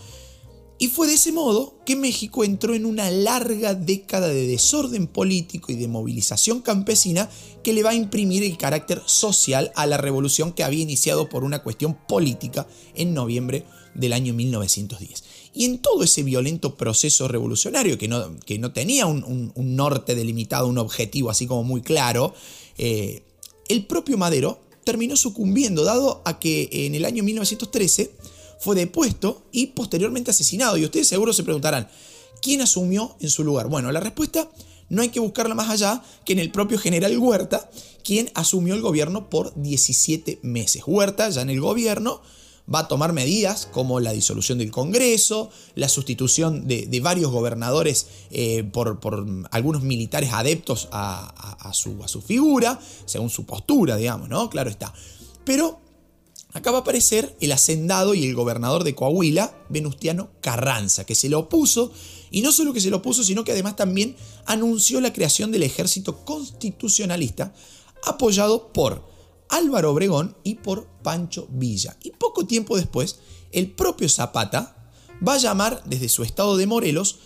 Y 0.79 0.87
fue 0.87 1.07
de 1.07 1.15
ese 1.15 1.33
modo 1.33 1.75
que 1.85 1.97
México 1.97 2.45
entró 2.45 2.73
en 2.73 2.85
una 2.85 3.11
larga 3.11 3.75
década 3.75 4.29
de 4.29 4.47
desorden 4.47 5.07
político 5.07 5.73
y 5.73 5.75
de 5.75 5.89
movilización 5.89 6.61
campesina 6.61 7.29
que 7.65 7.73
le 7.73 7.83
va 7.83 7.89
a 7.89 7.95
imprimir 7.95 8.43
el 8.43 8.57
carácter 8.57 9.01
social 9.05 9.73
a 9.75 9.87
la 9.87 9.97
revolución 9.97 10.53
que 10.53 10.63
había 10.63 10.83
iniciado 10.83 11.27
por 11.27 11.43
una 11.43 11.63
cuestión 11.63 11.97
política 12.07 12.65
en 12.95 13.13
noviembre 13.13 13.65
del 13.93 14.13
año 14.13 14.33
1910. 14.33 15.32
Y 15.53 15.65
en 15.65 15.77
todo 15.79 16.03
ese 16.03 16.23
violento 16.23 16.75
proceso 16.75 17.27
revolucionario 17.27 17.97
que 17.97 18.07
no, 18.07 18.39
que 18.39 18.57
no 18.57 18.73
tenía 18.73 19.05
un, 19.05 19.53
norte 19.55 20.15
delimitado, 20.15 20.67
un 20.67 20.79
objetivo 20.79 21.29
así 21.29 21.45
como 21.45 21.63
muy 21.63 21.81
claro, 21.81 22.33
eh, 22.77 23.23
el 23.69 23.85
propio 23.85 24.17
Madero 24.17 24.59
terminó 24.83 25.15
sucumbiendo, 25.15 25.83
dado 25.83 26.21
a 26.25 26.39
que 26.39 26.69
en 26.71 26.95
el 26.95 27.05
año 27.05 27.23
1913 27.23 28.11
fue 28.59 28.75
depuesto 28.75 29.43
y 29.51 29.67
posteriormente 29.67 30.31
asesinado. 30.31 30.77
Y 30.77 30.85
ustedes 30.85 31.07
seguro 31.07 31.33
se 31.33 31.43
preguntarán, 31.43 31.87
¿quién 32.41 32.61
asumió 32.61 33.15
en 33.19 33.29
su 33.29 33.43
lugar? 33.43 33.67
Bueno, 33.67 33.91
la 33.91 33.99
respuesta 33.99 34.49
no 34.89 35.01
hay 35.01 35.09
que 35.09 35.19
buscarla 35.19 35.55
más 35.55 35.69
allá 35.69 36.03
que 36.25 36.33
en 36.33 36.39
el 36.39 36.51
propio 36.51 36.77
general 36.77 37.17
Huerta, 37.17 37.69
quien 38.03 38.29
asumió 38.35 38.73
el 38.73 38.81
gobierno 38.81 39.29
por 39.29 39.53
17 39.55 40.39
meses. 40.43 40.83
Huerta, 40.85 41.29
ya 41.29 41.41
en 41.41 41.49
el 41.49 41.61
gobierno, 41.61 42.21
va 42.73 42.79
a 42.79 42.87
tomar 42.87 43.13
medidas 43.13 43.67
como 43.71 43.99
la 43.99 44.11
disolución 44.13 44.57
del 44.57 44.71
Congreso, 44.71 45.49
la 45.75 45.89
sustitución 45.89 46.67
de, 46.67 46.99
varios 47.01 47.31
gobernadores 47.31 48.07
eh, 48.31 48.63
por, 48.63 48.99
algunos 49.51 49.83
militares 49.83 50.31
adeptos 50.33 50.87
a, 50.91 51.71
su, 51.73 52.01
a 52.03 52.07
su 52.07 52.21
figura, 52.21 52.79
según 53.05 53.29
su 53.29 53.45
postura, 53.45 53.97
digamos, 53.97 54.29
¿no? 54.29 54.49
Claro 54.49 54.69
está. 54.69 54.93
Pero 55.43 55.83
Acá 56.53 56.69
va 56.69 56.77
a 56.77 56.81
aparecer 56.81 57.35
el 57.41 57.51
hacendado 57.51 58.13
y 58.13 58.27
el 58.27 58.35
gobernador 58.35 58.83
de 58.83 58.93
Coahuila, 58.93 59.57
Venustiano 59.69 60.29
Carranza, 60.39 61.03
que 61.03 61.15
se 61.15 61.27
lo 61.27 61.39
opuso, 61.39 61.91
y 62.29 62.41
no 62.41 62.51
solo 62.51 62.73
que 62.73 62.81
se 62.81 62.91
lo 62.91 62.97
opuso, 62.97 63.23
sino 63.23 63.43
que 63.43 63.53
además 63.53 63.75
también 63.75 64.15
anunció 64.45 65.01
la 65.01 65.13
creación 65.13 65.51
del 65.51 65.63
ejército 65.63 66.23
constitucionalista, 66.25 67.55
apoyado 68.05 68.71
por 68.71 69.03
Álvaro 69.53 69.91
Obregón 69.91 70.35
y 70.43 70.55
por 70.55 70.87
Pancho 71.03 71.47
Villa. 71.51 71.95
Y 72.03 72.11
poco 72.11 72.45
tiempo 72.47 72.75
después, 72.75 73.19
el 73.51 73.69
propio 73.69 74.09
Zapata 74.09 74.75
va 75.25 75.35
a 75.35 75.37
llamar 75.37 75.83
desde 75.85 76.09
su 76.09 76.23
estado 76.23 76.57
de 76.57 76.65
Morelos 76.65 77.17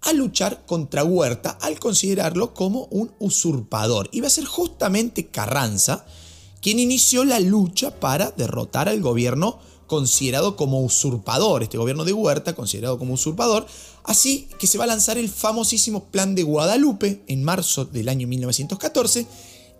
a 0.00 0.12
luchar 0.12 0.66
contra 0.66 1.04
Huerta 1.04 1.56
al 1.60 1.78
considerarlo 1.78 2.54
como 2.54 2.86
un 2.90 3.12
usurpador. 3.20 4.08
Y 4.10 4.20
va 4.20 4.26
a 4.26 4.30
ser 4.30 4.46
justamente 4.46 5.28
Carranza 5.28 6.04
quien 6.60 6.80
inició 6.80 7.24
la 7.24 7.38
lucha 7.38 8.00
para 8.00 8.32
derrotar 8.32 8.88
al 8.88 9.00
gobierno 9.00 9.60
considerado 9.86 10.56
como 10.56 10.80
usurpador, 10.80 11.62
este 11.62 11.78
gobierno 11.78 12.04
de 12.04 12.12
Huerta 12.12 12.56
considerado 12.56 12.98
como 12.98 13.14
usurpador, 13.14 13.66
así 14.02 14.48
que 14.58 14.66
se 14.66 14.78
va 14.78 14.82
a 14.82 14.88
lanzar 14.88 15.16
el 15.18 15.28
famosísimo 15.28 16.06
Plan 16.06 16.34
de 16.34 16.42
Guadalupe 16.42 17.22
en 17.28 17.44
marzo 17.44 17.84
del 17.84 18.08
año 18.08 18.26
1914, 18.26 19.28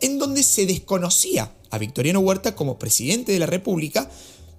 en 0.00 0.18
donde 0.18 0.42
se 0.42 0.66
desconocía 0.66 1.52
a 1.70 1.78
Victoriano 1.78 2.20
Huerta 2.20 2.54
como 2.54 2.78
presidente 2.78 3.32
de 3.32 3.38
la 3.38 3.46
República 3.46 4.10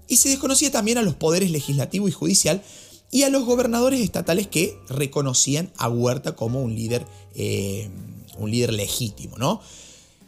y 0.08 0.18
se 0.18 0.30
desconocía 0.30 0.72
también 0.72 0.98
a 0.98 1.02
los 1.02 1.16
poderes 1.16 1.52
legislativo 1.52 2.08
y 2.08 2.12
judicial 2.12 2.64
y 3.12 3.24
a 3.24 3.30
los 3.30 3.46
gobernadores 3.46 4.02
estatales 4.02 4.48
que 4.48 4.78
reconocían 4.90 5.72
a 5.78 5.90
Huerta 5.90 6.36
como 6.36 6.62
un 6.62 6.76
líder, 6.76 7.06
eh, 7.36 7.90
un 8.38 8.52
líder 8.52 8.74
legítimo, 8.74 9.38
¿no? 9.38 9.62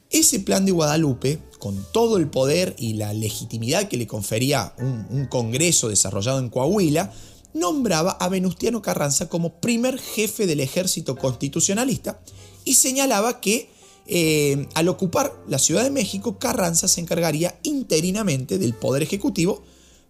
Ese 0.09 0.39
plan 0.39 0.65
de 0.65 0.71
Guadalupe, 0.71 1.39
con 1.59 1.85
todo 1.91 2.17
el 2.17 2.29
poder 2.29 2.75
y 2.79 2.93
la 2.93 3.13
legitimidad 3.13 3.87
que 3.87 3.97
le 3.97 4.07
confería 4.07 4.73
un, 4.79 5.27
Congreso 5.27 5.87
desarrollado 5.87 6.39
en 6.39 6.49
Coahuila, 6.49 7.13
nombraba 7.53 8.11
a 8.11 8.27
Venustiano 8.29 8.81
Carranza 8.81 9.29
como 9.29 9.59
primer 9.59 9.99
jefe 9.99 10.47
del 10.47 10.61
ejército 10.61 11.15
constitucionalista 11.15 12.19
y 12.65 12.75
señalaba 12.75 13.39
que 13.39 13.69
eh, 14.09 14.67
al 14.73 14.87
ocupar 14.89 15.33
la 15.47 15.59
Ciudad 15.59 15.83
de 15.83 15.91
México, 15.91 16.39
Carranza 16.39 16.87
se 16.87 16.99
encargaría 16.99 17.59
interinamente 17.63 18.57
del 18.57 18.73
Poder 18.73 19.03
Ejecutivo 19.03 19.63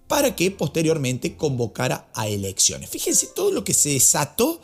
para 0.08 0.36
que 0.36 0.50
posteriormente 0.52 1.36
convocara 1.36 2.10
a 2.16 2.28
elecciones. 2.28 2.90
Fíjense 2.90 3.28
todo 3.36 3.52
lo 3.52 3.64
que 3.64 3.74
se 3.74 3.90
desató 3.90 4.60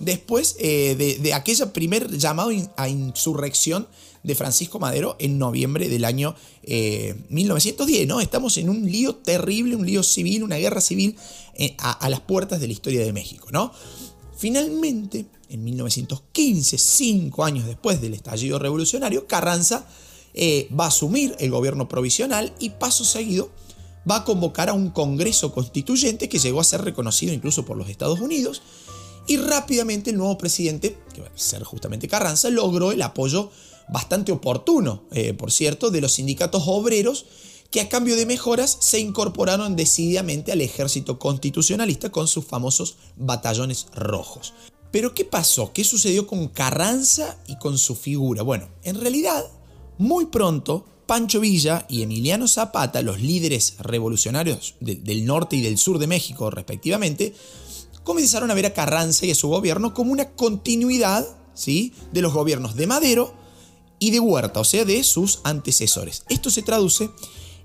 después 0.00 0.56
eh, 0.58 1.18
de, 1.20 1.32
aquella 1.34 1.72
primer 1.72 2.16
llamado 2.16 2.50
a 2.76 2.88
insurrección 2.88 3.88
de 4.22 4.34
Francisco 4.34 4.78
Madero 4.78 5.16
en 5.18 5.38
noviembre 5.38 5.88
del 5.88 6.04
año 6.04 6.34
1910, 6.66 8.00
eh, 8.02 8.06
¿no? 8.06 8.20
Estamos 8.20 8.56
en 8.58 8.68
un 8.68 8.90
lío 8.90 9.16
terrible, 9.16 9.76
un 9.76 9.86
lío 9.86 10.02
civil, 10.02 10.42
una 10.42 10.56
guerra 10.56 10.80
civil 10.80 11.16
eh, 11.54 11.76
a, 11.78 12.08
las 12.10 12.20
puertas 12.20 12.60
de 12.60 12.66
la 12.66 12.72
historia 12.72 13.04
de 13.04 13.12
México, 13.12 13.48
¿no? 13.50 13.72
Finalmente, 14.36 15.26
en 15.48 15.64
1915, 15.64 16.78
cinco 16.78 17.44
años 17.44 17.66
después 17.66 18.00
del 18.00 18.14
estallido 18.14 18.58
revolucionario, 18.58 19.26
Carranza 19.26 19.86
eh, 20.34 20.68
va 20.78 20.84
a 20.84 20.88
asumir 20.88 21.34
el 21.38 21.50
gobierno 21.50 21.88
provisional 21.88 22.54
y 22.58 22.70
paso 22.70 23.04
seguido 23.04 23.50
va 24.08 24.16
a 24.16 24.24
convocar 24.24 24.68
a 24.68 24.72
un 24.72 24.90
Congreso 24.90 25.52
Constituyente 25.52 26.28
que 26.28 26.38
llegó 26.38 26.60
a 26.60 26.64
ser 26.64 26.82
reconocido 26.82 27.32
incluso 27.32 27.64
por 27.64 27.76
los 27.76 27.88
Estados 27.88 28.20
Unidos 28.20 28.62
y 29.26 29.36
rápidamente 29.36 30.10
el 30.10 30.16
nuevo 30.16 30.38
presidente, 30.38 30.96
que 31.14 31.20
va 31.20 31.28
a 31.28 31.38
ser 31.38 31.62
justamente 31.62 32.08
Carranza, 32.08 32.48
logró 32.48 32.92
el 32.92 33.02
apoyo 33.02 33.50
bastante 33.88 34.32
oportuno, 34.32 35.04
eh, 35.12 35.34
por 35.34 35.52
cierto, 35.52 35.90
de 35.90 36.00
los 36.00 36.12
sindicatos 36.12 36.64
obreros 36.66 37.26
que 37.70 37.82
a 37.82 37.88
cambio 37.88 38.16
de 38.16 38.24
mejoras 38.24 38.78
se 38.80 38.98
incorporaron 38.98 39.76
decididamente 39.76 40.52
al 40.52 40.62
ejército 40.62 41.18
constitucionalista 41.18 42.10
con 42.10 42.26
sus 42.26 42.46
famosos 42.46 42.96
batallones 43.16 43.88
rojos. 43.94 44.54
Pero 44.90 45.14
¿qué 45.14 45.24
pasó? 45.24 45.72
¿Qué 45.72 45.84
sucedió 45.84 46.26
con 46.26 46.48
Carranza 46.48 47.38
y 47.46 47.58
con 47.58 47.78
su 47.78 47.94
figura? 47.94 48.42
Bueno, 48.42 48.68
en 48.82 49.00
realidad, 49.00 49.44
muy 49.98 50.26
pronto, 50.26 50.86
Pancho 51.06 51.40
Villa 51.40 51.86
y 51.88 52.02
Emiliano 52.02 52.48
Zapata, 52.48 53.02
los 53.02 53.20
líderes 53.20 53.76
revolucionarios 53.78 54.74
del 54.80 55.24
norte 55.24 55.56
y 55.56 55.62
del 55.62 55.78
sur 55.78 55.98
de 55.98 56.06
México 56.06 56.50
respectivamente, 56.50 57.34
comenzaron 58.04 58.50
a 58.50 58.54
ver 58.54 58.66
a 58.66 58.74
Carranza 58.74 59.26
y 59.26 59.30
a 59.30 59.34
su 59.34 59.48
gobierno 59.48 59.94
como 59.94 60.12
una 60.12 60.30
continuidad 60.30 61.26
¿sí? 61.54 61.92
de 62.12 62.22
los 62.22 62.32
gobiernos 62.32 62.76
de 62.76 62.86
Madero 62.86 63.34
y 63.98 64.10
de 64.10 64.20
Huerta, 64.20 64.60
o 64.60 64.64
sea, 64.64 64.84
de 64.84 65.02
sus 65.02 65.40
antecesores. 65.44 66.24
Esto 66.28 66.50
se 66.50 66.62
traduce 66.62 67.10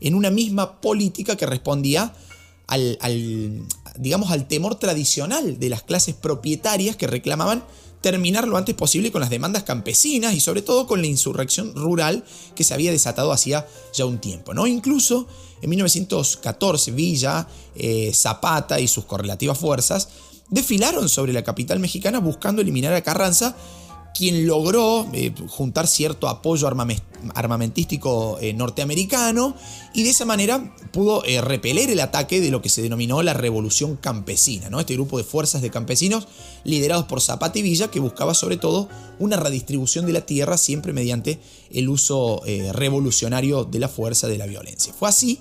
en 0.01 0.15
una 0.15 0.31
misma 0.31 0.81
política 0.81 1.37
que 1.37 1.45
respondía 1.45 2.13
al, 2.67 3.67
digamos, 3.97 4.31
al 4.31 4.47
temor 4.47 4.75
tradicional 4.75 5.59
de 5.59 5.69
las 5.69 5.83
clases 5.83 6.15
propietarias 6.15 6.95
que 6.95 7.07
reclamaban 7.07 7.63
terminar 8.01 8.47
lo 8.47 8.57
antes 8.57 8.75
posible 8.75 9.13
con 9.13 9.21
las 9.21 9.29
demandas 9.29 9.63
campesinas 9.63 10.33
y 10.33 10.41
sobre 10.41 10.61
todo 10.61 10.87
con 10.87 11.01
la 11.01 11.07
insurrección 11.07 11.73
rural 11.73 12.25
que 12.53 12.65
se 12.65 12.73
había 12.73 12.91
desatado 12.91 13.31
hacía 13.31 13.65
ya 13.93 14.05
un 14.05 14.19
tiempo. 14.19 14.53
¿no? 14.53 14.67
Incluso 14.67 15.25
en 15.61 15.69
1914 15.69 16.91
Villa, 16.91 17.47
eh, 17.75 18.11
Zapata 18.13 18.81
y 18.81 18.89
sus 18.89 19.05
correlativas 19.05 19.57
fuerzas 19.57 20.09
desfilaron 20.49 21.07
sobre 21.07 21.31
la 21.31 21.43
capital 21.43 21.79
mexicana 21.79 22.19
buscando 22.19 22.61
eliminar 22.61 22.93
a 22.93 23.01
Carranza 23.01 23.55
quien 24.13 24.45
logró 24.45 25.07
eh, 25.13 25.33
juntar 25.47 25.87
cierto 25.87 26.27
apoyo 26.27 26.67
armamentístico 27.33 28.37
eh, 28.39 28.53
norteamericano 28.53 29.55
y 29.93 30.03
de 30.03 30.11
esa 30.11 30.25
manera 30.25 30.75
pudo 30.91 31.23
eh, 31.25 31.41
repeler 31.41 31.89
el 31.89 31.99
ataque 31.99 32.39
de 32.39 32.51
lo 32.51 32.61
que 32.61 32.69
se 32.69 32.81
denominó 32.81 33.23
la 33.23 33.33
revolución 33.33 33.95
campesina, 33.95 34.69
¿no? 34.69 34.79
este 34.79 34.93
grupo 34.93 35.17
de 35.17 35.23
fuerzas 35.23 35.61
de 35.61 35.71
campesinos 35.71 36.27
liderados 36.63 37.05
por 37.05 37.21
Zapata 37.21 37.57
y 37.57 37.63
Villa 37.63 37.89
que 37.89 37.99
buscaba 37.99 38.33
sobre 38.35 38.57
todo 38.57 38.87
una 39.19 39.37
redistribución 39.37 40.05
de 40.05 40.13
la 40.13 40.25
tierra 40.25 40.57
siempre 40.57 40.93
mediante 40.93 41.39
el 41.71 41.89
uso 41.89 42.41
revolucionario 42.73 43.63
de 43.63 43.79
la 43.79 43.87
fuerza 43.87 44.27
de 44.27 44.37
la 44.37 44.45
violencia. 44.45 44.93
Fue 44.93 45.09
así 45.09 45.39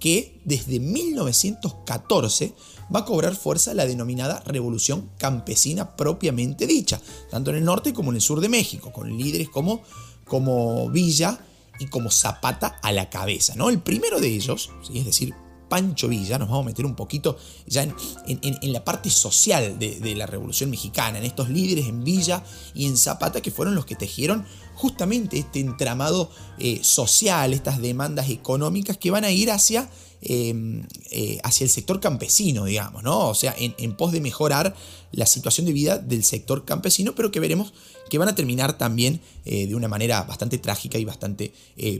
que 0.00 0.40
desde 0.44 0.80
1914 0.80 2.54
va 2.94 3.00
a 3.00 3.04
cobrar 3.04 3.34
fuerza 3.34 3.74
la 3.74 3.86
denominada 3.86 4.42
revolución 4.46 5.10
campesina 5.18 5.96
propiamente 5.96 6.66
dicha, 6.66 7.00
tanto 7.30 7.50
en 7.50 7.56
el 7.56 7.64
norte 7.64 7.92
como 7.92 8.10
en 8.10 8.16
el 8.16 8.22
sur 8.22 8.40
de 8.40 8.48
México, 8.48 8.92
con 8.92 9.16
líderes 9.16 9.48
como, 9.48 9.82
como 10.24 10.88
Villa 10.90 11.38
y 11.78 11.86
como 11.86 12.10
Zapata 12.10 12.78
a 12.82 12.92
la 12.92 13.10
cabeza. 13.10 13.54
¿no? 13.56 13.70
El 13.70 13.80
primero 13.80 14.20
de 14.20 14.28
ellos, 14.28 14.70
es 14.92 15.04
decir, 15.04 15.34
Pancho 15.68 16.08
Villa, 16.08 16.38
nos 16.38 16.48
vamos 16.48 16.64
a 16.64 16.66
meter 16.66 16.86
un 16.86 16.94
poquito 16.94 17.36
ya 17.66 17.82
en, 17.82 18.72
la 18.72 18.84
parte 18.84 19.10
social 19.10 19.78
de, 19.78 20.14
la 20.14 20.26
Revolución 20.26 20.70
Mexicana, 20.70 21.18
en 21.18 21.24
estos 21.24 21.48
líderes 21.48 21.86
en 21.86 22.04
Villa 22.04 22.42
y 22.74 22.86
en 22.86 22.96
Zapata 22.96 23.40
que 23.40 23.50
fueron 23.50 23.74
los 23.74 23.86
que 23.86 23.94
tejieron 23.94 24.46
justamente 24.74 25.38
este 25.38 25.60
entramado 25.60 26.30
eh, 26.58 26.80
social, 26.82 27.52
estas 27.52 27.80
demandas 27.80 28.30
económicas 28.30 28.96
que 28.96 29.10
van 29.10 29.24
a 29.24 29.30
ir 29.30 29.50
hacia 29.50 29.88
Em, 30.20 30.82
eh, 31.12 31.38
hacia 31.44 31.62
el 31.62 31.70
sector 31.70 32.00
campesino, 32.00 32.64
digamos, 32.64 33.04
¿no? 33.04 33.28
O 33.28 33.34
sea, 33.34 33.54
en, 33.56 33.96
pos 33.96 34.10
de 34.10 34.20
mejorar 34.20 34.74
la 35.12 35.26
situación 35.26 35.64
de 35.64 35.72
vida 35.72 35.98
del 35.98 36.24
sector 36.24 36.64
campesino, 36.64 37.14
pero 37.14 37.30
que 37.30 37.38
veremos 37.38 37.72
que 38.10 38.18
van 38.18 38.28
a 38.28 38.34
terminar 38.34 38.76
también 38.76 39.20
eh, 39.44 39.68
de 39.68 39.76
una 39.76 39.86
manera 39.86 40.24
bastante 40.24 40.58
trágica 40.58 40.98
y 40.98 41.04
bastante 41.04 41.52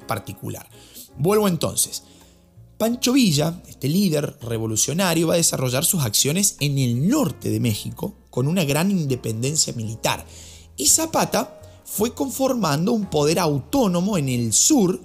particular. 0.08 0.68
Vuelvo 1.16 1.46
entonces. 1.46 2.02
Pancho 2.78 3.12
Villa, 3.12 3.60
este 3.68 3.88
líder 3.88 4.38
revolucionario, 4.40 5.26
va 5.26 5.34
a 5.34 5.38
desarrollar 5.38 5.84
sus 5.84 6.04
acciones 6.04 6.54
en 6.60 6.78
el 6.78 7.08
norte 7.08 7.50
de 7.50 7.58
México 7.58 8.14
con 8.30 8.46
una 8.46 8.62
gran 8.62 8.92
independencia 8.92 9.72
militar. 9.72 10.24
Y 10.76 10.86
Zapata 10.86 11.60
fue 11.84 12.14
conformando 12.14 12.92
un 12.92 13.10
poder 13.10 13.40
autónomo 13.40 14.16
en 14.16 14.28
el 14.28 14.52
sur 14.52 15.00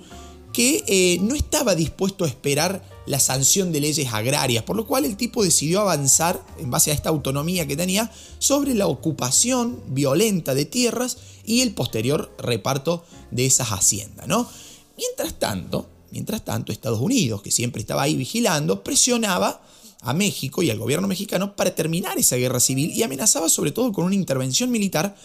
que 0.53 1.17
no 1.23 1.33
estaba 1.33 1.73
dispuesto 1.73 2.25
a 2.25 2.27
esperar 2.27 2.87
la 3.07 3.19
sanción 3.19 3.71
de 3.71 3.81
leyes 3.81 4.13
agrarias, 4.13 4.63
por 4.63 4.75
lo 4.75 4.85
cual 4.85 5.03
el 5.03 5.17
tipo 5.17 5.43
decidió 5.43 5.81
avanzar, 5.81 6.45
en 6.59 6.69
base 6.69 6.91
a 6.91 6.93
esta 6.93 7.09
autonomía 7.09 7.65
que 7.65 7.75
tenía, 7.75 8.11
sobre 8.37 8.75
la 8.75 8.85
ocupación 8.85 9.81
violenta 9.87 10.53
de 10.53 10.65
tierras 10.65 11.17
y 11.43 11.61
el 11.61 11.73
posterior 11.73 12.31
reparto 12.37 13.03
de 13.31 13.47
esas 13.47 13.69
haciendas. 13.69 14.27
¿no? 14.27 14.47
Mientras 14.95 15.39
tanto, 15.39 15.89
mientras 16.13 16.45
tanto, 16.45 16.71
Estados 16.71 16.99
Unidos, 16.99 17.41
que 17.41 17.49
siempre 17.49 17.81
estaba 17.81 18.03
ahí 18.03 18.15
vigilando, 18.15 18.83
presionaba 18.83 19.61
a 20.01 20.13
México 20.13 20.61
y 20.61 20.69
al 20.69 20.77
gobierno 20.77 21.07
mexicano 21.07 21.55
para 21.55 21.73
terminar 21.73 22.19
esa 22.19 22.35
guerra 22.35 22.59
civil 22.59 22.91
y 22.91 23.01
amenazaba 23.01 23.49
sobre 23.49 23.71
todo 23.71 23.91
con 23.91 24.05
una 24.05 24.13
intervención 24.13 24.69
militar 24.69 25.15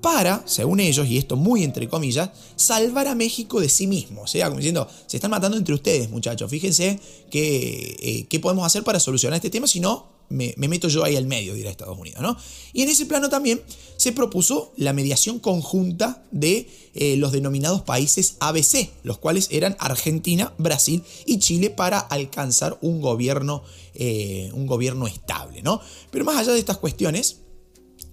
para, 0.00 0.42
según 0.46 0.80
ellos, 0.80 1.06
y 1.06 1.18
esto 1.18 1.36
muy 1.36 1.64
entre 1.64 1.86
comillas, 1.88 2.30
salvar 2.56 3.08
a 3.08 3.14
México 3.14 3.60
de 3.60 3.68
sí 3.68 3.86
mismo. 3.86 4.22
O 4.22 4.26
sea, 4.26 4.46
como 4.46 4.58
diciendo, 4.58 4.88
se 5.06 5.18
están 5.18 5.30
matando 5.30 5.56
entre 5.56 5.74
ustedes, 5.74 6.08
muchachos. 6.08 6.50
Fíjense 6.50 6.98
eh, 7.30 8.26
qué 8.28 8.40
podemos 8.40 8.64
hacer 8.64 8.84
para 8.84 9.00
solucionar 9.00 9.36
este 9.36 9.50
tema, 9.50 9.66
si 9.66 9.80
no, 9.80 10.17
me, 10.28 10.54
meto 10.56 10.88
yo 10.88 11.04
ahí 11.04 11.16
al 11.16 11.26
medio, 11.26 11.54
dirá 11.54 11.70
Estados 11.70 11.98
Unidos. 11.98 12.20
¿no? 12.22 12.36
Y 12.72 12.82
en 12.82 12.88
ese 12.88 13.06
plano 13.06 13.28
también 13.28 13.62
se 13.96 14.12
propuso 14.12 14.72
la 14.76 14.92
mediación 14.92 15.38
conjunta 15.38 16.22
de 16.30 16.68
eh, 16.94 17.16
los 17.16 17.32
denominados 17.32 17.82
países 17.82 18.36
ABC, 18.40 18.90
los 19.02 19.18
cuales 19.18 19.48
eran 19.50 19.76
Argentina, 19.78 20.52
Brasil 20.58 21.02
y 21.26 21.38
Chile 21.38 21.70
para 21.70 21.98
alcanzar 21.98 22.78
un 22.82 23.00
gobierno, 23.00 23.62
eh, 23.94 24.50
un 24.52 24.66
gobierno 24.66 25.06
estable. 25.06 25.62
¿no? 25.62 25.80
Pero 26.10 26.24
más 26.24 26.36
allá 26.36 26.52
de 26.52 26.58
estas 26.58 26.78
cuestiones, 26.78 27.38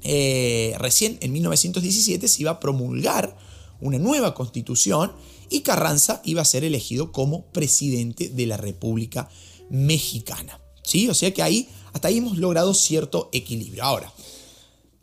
eh, 0.02 0.76
recién 0.78 1.18
en 1.22 1.32
1917 1.34 2.28
se 2.28 2.42
iba 2.42 2.52
a 2.52 2.60
promulgar 2.60 3.36
una 3.82 3.98
nueva 3.98 4.34
constitución 4.34 5.12
y 5.50 5.62
Carranza 5.62 6.22
iba 6.24 6.42
a 6.42 6.46
ser 6.46 6.64
elegido 6.64 7.12
como 7.12 7.46
presidente 7.48 8.30
de 8.30 8.46
la 8.46 8.58
República 8.58 9.30
Mexicana. 9.70 10.62
¿Sí? 10.84 11.10
O 11.10 11.16
sea 11.16 11.34
que 11.34 11.42
ahí, 11.42 11.68
hasta 11.96 12.10
ahí 12.10 12.18
hemos 12.18 12.38
logrado 12.38 12.74
cierto 12.74 13.30
equilibrio. 13.32 13.86
Ahora, 13.86 14.12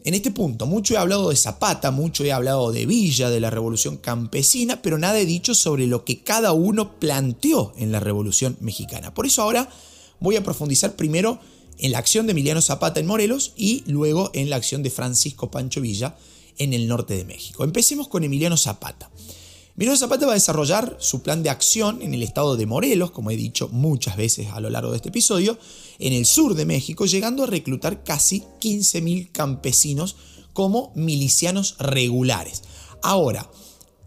en 0.05 0.13
este 0.13 0.31
punto, 0.31 0.67
mucho 0.67 0.93
he 0.93 0.99
hablado 0.99 1.31
de 1.31 1.37
Zapata, 1.37 1.91
mucho 1.91 2.23
he 2.23 2.33
hablado 2.33 2.71
de 2.71 2.85
Villa, 2.85 3.31
de 3.31 3.41
la 3.41 3.49
Revolución 3.49 3.97
Campesina, 3.97 4.83
pero 4.83 4.99
nada 4.99 5.19
he 5.19 5.25
dicho 5.25 5.55
sobre 5.55 5.87
lo 5.87 6.05
que 6.05 6.23
cada 6.23 6.53
uno 6.53 6.99
planteó 6.99 7.73
en 7.79 7.93
la 7.93 8.01
Revolución 8.01 8.59
Mexicana. 8.61 9.15
Por 9.15 9.25
eso 9.25 9.41
ahora 9.41 9.71
voy 10.21 10.37
a 10.37 10.45
profundizar 10.45 10.95
primero 10.95 11.41
en 11.79 11.93
la 11.93 11.99
acción 11.99 12.27
de 12.27 12.33
Emiliano 12.33 12.61
Zapata 12.61 13.01
en 13.01 13.07
Morelos 13.07 13.55
y 13.57 13.85
luego 13.87 14.31
en 14.35 14.51
la 14.51 14.57
acción 14.57 14.83
de 14.83 14.91
Francisco 14.91 15.51
Pancho 15.51 15.81
Villa 15.81 16.19
en 16.59 16.75
el 16.75 16.89
norte 16.89 17.17
de 17.17 17.25
México. 17.25 17.65
Empecemos 17.65 18.07
con 18.07 18.23
Emiliano 18.23 18.59
Zapata. 18.59 19.11
Emiliano 19.75 19.97
Zapata 19.97 20.27
va 20.27 20.33
a 20.33 20.35
desarrollar 20.35 20.99
su 21.01 21.23
plan 21.23 21.43
de 21.43 21.49
acción 21.49 22.03
en 22.03 22.13
el 22.13 22.23
estado 22.23 22.59
de 22.59 22.67
Morelos, 22.67 23.11
como 23.11 23.31
he 23.31 23.37
dicho 23.39 23.69
muchas 23.69 24.19
veces 24.19 24.49
a 24.53 24.61
lo 24.61 24.69
largo 24.69 24.91
de 24.91 24.97
este 24.97 25.09
episodio, 25.09 25.59
en 25.99 26.13
el 26.13 26.27
sur 26.27 26.55
de 26.55 26.67
México, 26.67 27.07
llegando 27.07 27.43
a 27.43 27.47
reclutar 27.47 28.05
casi 28.05 28.43
15.000 28.61 29.33
campesinos 29.33 30.17
como 30.53 30.93
milicianos 30.95 31.77
regulares. 31.79 32.65
Ahora, 33.03 33.51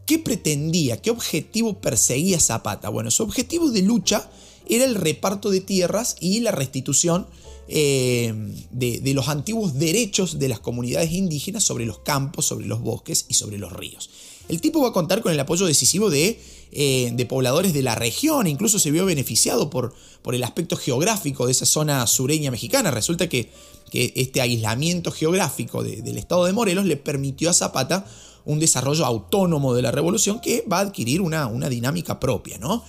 ¿qué 0.06 0.19
pretendía? 0.19 1.01
¿Qué 1.01 1.10
objetivo 1.10 1.82
perseguía 1.82 2.39
Zapata? 2.39 2.89
Bueno, 2.89 3.10
su 3.10 3.23
objetivo 3.23 3.71
de 3.71 3.82
lucha 3.82 4.30
era 4.67 4.86
el 4.86 4.93
reparto 4.93 5.49
de 5.49 5.62
tierras 5.62 6.15
y 6.19 6.41
la 6.41 6.51
restitución 6.51 7.25
eh, 7.67 8.32
de, 8.69 9.13
los 9.15 9.30
antiguos 9.30 9.73
derechos 9.73 10.38
de 10.38 10.47
las 10.47 10.60
comunidades 10.60 11.12
indígenas 11.12 11.63
sobre 11.63 11.88
los 11.88 11.99
campos, 11.99 12.45
sobre 12.45 12.67
los 12.67 12.82
bosques 12.82 13.25
y 13.30 13.34
sobre 13.34 13.58
los 13.58 13.73
ríos. 13.73 14.12
El 14.49 14.62
tipo 14.62 14.81
va 14.81 14.89
a 14.89 14.93
contar 14.93 15.21
con 15.21 15.31
el 15.31 15.39
apoyo 15.39 15.65
decisivo 15.65 16.10
de, 16.10 16.39
eh, 16.71 17.25
pobladores 17.27 17.73
de 17.73 17.81
la 17.81 17.95
región, 17.95 18.47
incluso 18.47 18.79
se 18.79 18.91
vio 18.91 19.05
beneficiado 19.05 19.69
por, 19.69 19.93
el 20.31 20.43
aspecto 20.43 20.75
geográfico 20.75 21.45
de 21.45 21.51
esa 21.51 21.65
zona 21.65 22.05
sureña 22.08 22.51
mexicana. 22.51 22.91
Resulta 22.91 23.27
que, 23.29 23.51
este 23.93 24.41
aislamiento 24.41 25.10
geográfico 25.10 25.81
del 25.81 26.17
estado 26.17 26.43
de 26.45 26.51
Morelos 26.51 26.86
le 26.86 26.97
permitió 26.97 27.49
a 27.49 27.53
Zapata 27.53 28.05
un 28.43 28.60
desarrollo 28.60 29.05
autónomo 29.05 29.73
de 29.73 29.81
la 29.81 29.91
revolución 29.91 30.41
que 30.41 30.65
va 30.69 30.79
a 30.79 30.81
adquirir 30.81 31.21
una, 31.21 31.47
una 31.47 31.69
dinámica 31.69 32.19
propia, 32.19 32.58
¿no? 32.58 32.84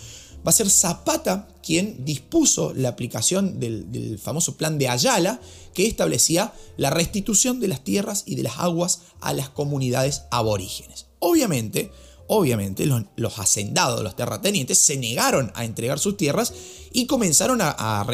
va 0.47 0.51
a 0.51 0.53
ser 0.53 0.71
Zapata 0.71 1.49
quien 1.63 2.05
dispuso 2.05 2.73
la 2.75 2.91
aplicación 2.91 3.59
del, 3.59 4.21
famoso 4.23 4.57
plan 4.57 4.79
de 4.79 4.89
Ayala, 4.89 5.41
que 5.75 5.87
establecía 5.87 6.53
la 6.77 6.91
restitución 6.91 7.59
de 7.59 7.69
las 7.69 7.83
tierras 7.83 8.23
y 8.27 8.37
de 8.37 8.45
las 8.45 8.59
aguas 8.59 9.01
a 9.21 9.33
las 9.33 9.49
comunidades 9.49 10.23
aborígenes. 10.31 11.06
Obviamente, 11.19 11.91
obviamente 12.27 12.87
los, 12.87 13.39
hacendados, 13.39 14.03
los 14.03 14.17
terratenientes, 14.17 14.79
se 14.79 14.97
negaron 14.97 15.53
a 15.55 15.65
entregar 15.65 15.99
sus 15.99 16.17
tierras 16.17 16.53
y 16.93 17.07
comenzaron 17.07 17.61
a, 17.63 18.05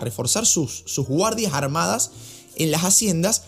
reforzar 0.00 0.46
sus, 0.46 0.84
guardias 1.06 1.54
armadas 1.54 2.10
en 2.56 2.70
las 2.70 2.84
haciendas, 2.84 3.42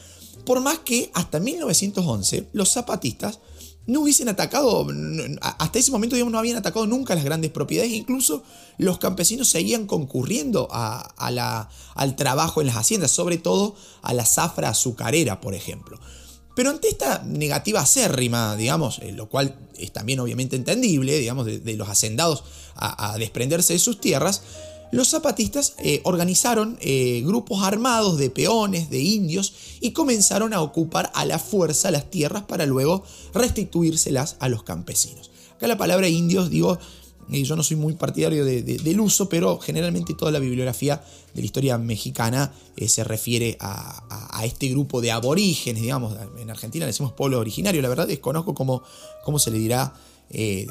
por 0.44 0.60
más 0.60 0.78
que 0.80 1.10
hasta 1.14 1.40
1911 1.40 2.48
los 2.52 2.72
zapatistas 2.72 3.40
no 3.86 4.02
hubiesen 4.02 4.28
atacado, 4.28 4.86
hasta 5.40 5.78
ese 5.78 5.90
momento 5.90 6.14
digamos, 6.14 6.32
no 6.32 6.38
habían 6.38 6.56
atacado 6.56 6.86
nunca 6.86 7.14
las 7.14 7.24
grandes 7.24 7.50
propiedades, 7.50 7.90
incluso 7.90 8.44
los 8.78 8.98
campesinos 8.98 9.48
seguían 9.48 9.86
concurriendo 9.86 10.68
al 10.70 12.16
trabajo 12.16 12.60
en 12.60 12.68
las 12.68 12.76
haciendas, 12.76 13.10
sobre 13.10 13.38
todo 13.38 13.74
a 14.02 14.14
la 14.14 14.24
zafra 14.26 14.68
azucarera, 14.68 15.40
por 15.40 15.54
ejemplo. 15.54 15.98
Pero 16.60 16.68
ante 16.72 16.88
esta 16.90 17.22
negativa 17.24 17.80
acérrima, 17.80 18.54
digamos, 18.54 18.98
eh, 18.98 19.12
lo 19.12 19.30
cual 19.30 19.56
es 19.78 19.92
también 19.92 20.20
obviamente 20.20 20.56
entendible, 20.56 21.18
digamos, 21.18 21.46
de, 21.46 21.74
los 21.74 21.88
hacendados 21.88 22.44
a, 22.74 23.16
desprenderse 23.16 23.72
de 23.72 23.78
sus 23.78 23.98
tierras, 23.98 24.42
los 24.92 25.08
zapatistas 25.08 25.72
eh, 25.78 26.02
organizaron 26.04 26.76
eh, 26.82 27.22
grupos 27.24 27.62
armados 27.62 28.18
de 28.18 28.28
peones, 28.28 28.90
de 28.90 29.00
indios, 29.00 29.54
y 29.80 29.92
comenzaron 29.92 30.52
a 30.52 30.60
ocupar 30.60 31.10
a 31.14 31.24
la 31.24 31.38
fuerza 31.38 31.90
las 31.90 32.10
tierras 32.10 32.42
para 32.42 32.66
luego 32.66 33.04
restituírselas 33.32 34.36
a 34.38 34.50
los 34.50 34.62
campesinos. 34.62 35.30
Acá 35.56 35.66
la 35.66 35.78
palabra 35.78 36.08
indios, 36.08 36.50
digo, 36.50 36.78
yo 37.30 37.56
no 37.56 37.62
soy 37.62 37.76
muy 37.76 37.94
partidario 37.94 38.44
del 38.44 39.00
uso, 39.00 39.28
pero 39.28 39.58
generalmente 39.58 40.14
toda 40.14 40.32
la 40.32 40.38
bibliografía 40.38 41.02
de 41.34 41.40
la 41.40 41.44
historia 41.46 41.78
mexicana 41.78 42.52
eh, 42.76 42.88
se 42.88 43.04
refiere 43.04 43.56
a, 43.60 44.42
este 44.44 44.68
grupo 44.68 45.02
de 45.02 45.10
aborígenes, 45.10 45.82
digamos, 45.82 46.16
en 46.38 46.48
Argentina 46.48 46.86
le 46.86 46.92
decimos 46.92 47.12
pueblo 47.12 47.38
originario, 47.38 47.82
la 47.82 47.90
verdad 47.90 48.08
desconozco 48.08 48.54
cómo, 48.54 48.82
cómo 49.22 49.38
se 49.38 49.50
le 49.50 49.58
dirá 49.58 49.92
eh, 50.30 50.66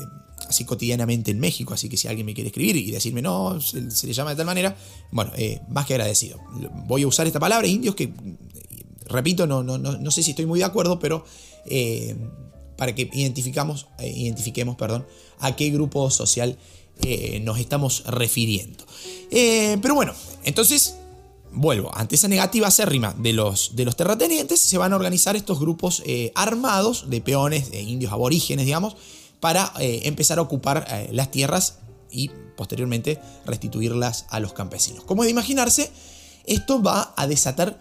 así 0.47 0.65
cotidianamente 0.65 1.29
en 1.29 1.39
México, 1.39 1.75
así 1.75 1.87
que 1.87 1.97
si 1.97 2.07
alguien 2.07 2.25
me 2.25 2.33
quiere 2.33 2.47
escribir 2.47 2.75
y 2.75 2.89
decirme 2.89 3.21
no, 3.21 3.61
se, 3.61 4.07
le 4.07 4.13
llama 4.13 4.31
de 4.31 4.37
tal 4.37 4.47
manera, 4.47 4.75
bueno, 5.11 5.31
eh, 5.37 5.61
más 5.69 5.85
que 5.85 5.93
agradecido. 5.93 6.39
Voy 6.87 7.03
a 7.03 7.07
usar 7.07 7.27
esta 7.27 7.39
palabra, 7.39 7.67
indios, 7.67 7.93
que 7.93 8.11
repito, 9.05 9.45
no, 9.45 9.61
no, 9.61 9.77
no, 9.77 10.11
sé 10.11 10.23
si 10.23 10.31
estoy 10.31 10.47
muy 10.47 10.59
de 10.59 10.65
acuerdo, 10.65 10.97
pero 10.97 11.25
para 12.79 12.95
que 12.95 13.07
identificamos, 13.13 13.85
identifiquemos 13.99 14.75
perdón, 14.75 15.05
a 15.39 15.55
qué 15.55 15.69
grupo 15.69 16.09
social 16.09 16.57
nos 17.41 17.59
estamos 17.59 18.03
refiriendo. 18.07 18.83
pero 19.29 19.93
bueno, 19.93 20.13
entonces 20.43 20.95
vuelvo, 21.51 21.95
ante 21.95 22.15
esa 22.15 22.27
negativa 22.27 22.67
acérrima 22.67 23.13
de 23.17 23.33
los, 23.33 23.75
de 23.75 23.85
los 23.85 23.95
terratenientes, 23.95 24.59
se 24.59 24.77
van 24.77 24.93
a 24.93 24.95
organizar 24.95 25.35
estos 25.35 25.59
grupos 25.59 26.01
armados 26.33 27.09
de 27.09 27.21
peones, 27.21 27.69
de 27.69 27.81
indios 27.81 28.11
aborígenes, 28.11 28.65
digamos, 28.65 28.95
para 29.39 29.73
eh, 29.79 30.01
empezar 30.03 30.39
a 30.39 30.41
ocupar 30.41 30.85
eh, 30.89 31.09
las 31.11 31.31
tierras 31.31 31.79
y 32.11 32.29
posteriormente 32.57 33.19
restituirlas 33.45 34.25
a 34.29 34.39
los 34.39 34.53
campesinos. 34.53 35.03
Como 35.03 35.23
es 35.23 35.27
de 35.27 35.31
imaginarse, 35.31 35.91
esto 36.45 36.81
va 36.81 37.13
a 37.15 37.27
desatar 37.27 37.79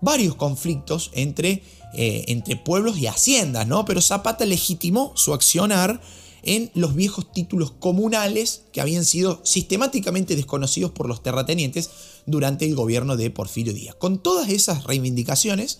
varios 0.00 0.34
conflictos 0.34 1.10
entre, 1.14 1.62
eh, 1.94 2.24
entre 2.28 2.56
pueblos 2.56 2.98
y 2.98 3.06
haciendas, 3.06 3.66
¿no? 3.66 3.84
Pero 3.84 4.00
Zapata 4.00 4.44
legitimó 4.44 5.12
su 5.16 5.32
accionar 5.34 6.00
en 6.42 6.70
los 6.74 6.94
viejos 6.94 7.32
títulos 7.32 7.72
comunales 7.72 8.62
que 8.72 8.80
habían 8.80 9.04
sido 9.04 9.40
sistemáticamente 9.42 10.36
desconocidos 10.36 10.92
por 10.92 11.08
los 11.08 11.22
terratenientes 11.22 11.90
durante 12.26 12.64
el 12.64 12.74
gobierno 12.74 13.16
de 13.16 13.30
Porfirio 13.30 13.72
Díaz. 13.72 13.96
Con 13.96 14.18
todas 14.18 14.48
esas 14.48 14.84
reivindicaciones, 14.84 15.78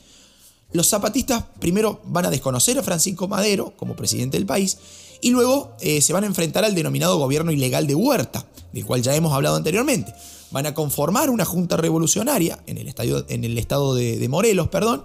los 0.72 0.88
zapatistas 0.88 1.44
primero 1.60 2.00
van 2.04 2.26
a 2.26 2.30
desconocer 2.30 2.78
a 2.78 2.82
Francisco 2.82 3.28
Madero 3.28 3.74
como 3.76 3.94
presidente 3.94 4.36
del 4.36 4.46
país 4.46 4.78
y 5.20 5.30
luego 5.30 5.72
eh, 5.80 6.00
se 6.02 6.12
van 6.12 6.24
a 6.24 6.26
enfrentar 6.26 6.64
al 6.64 6.74
denominado 6.74 7.18
gobierno 7.18 7.52
ilegal 7.52 7.86
de 7.86 7.94
Huerta, 7.94 8.46
del 8.72 8.84
cual 8.84 9.02
ya 9.02 9.14
hemos 9.14 9.32
hablado 9.32 9.56
anteriormente. 9.56 10.12
Van 10.50 10.66
a 10.66 10.74
conformar 10.74 11.30
una 11.30 11.44
junta 11.44 11.76
revolucionaria 11.76 12.58
en 12.66 12.78
el, 12.78 12.94
en 13.28 13.44
el 13.44 13.58
estado 13.58 13.94
de, 13.94 14.28
Morelos, 14.28 14.68
perdón, 14.68 15.04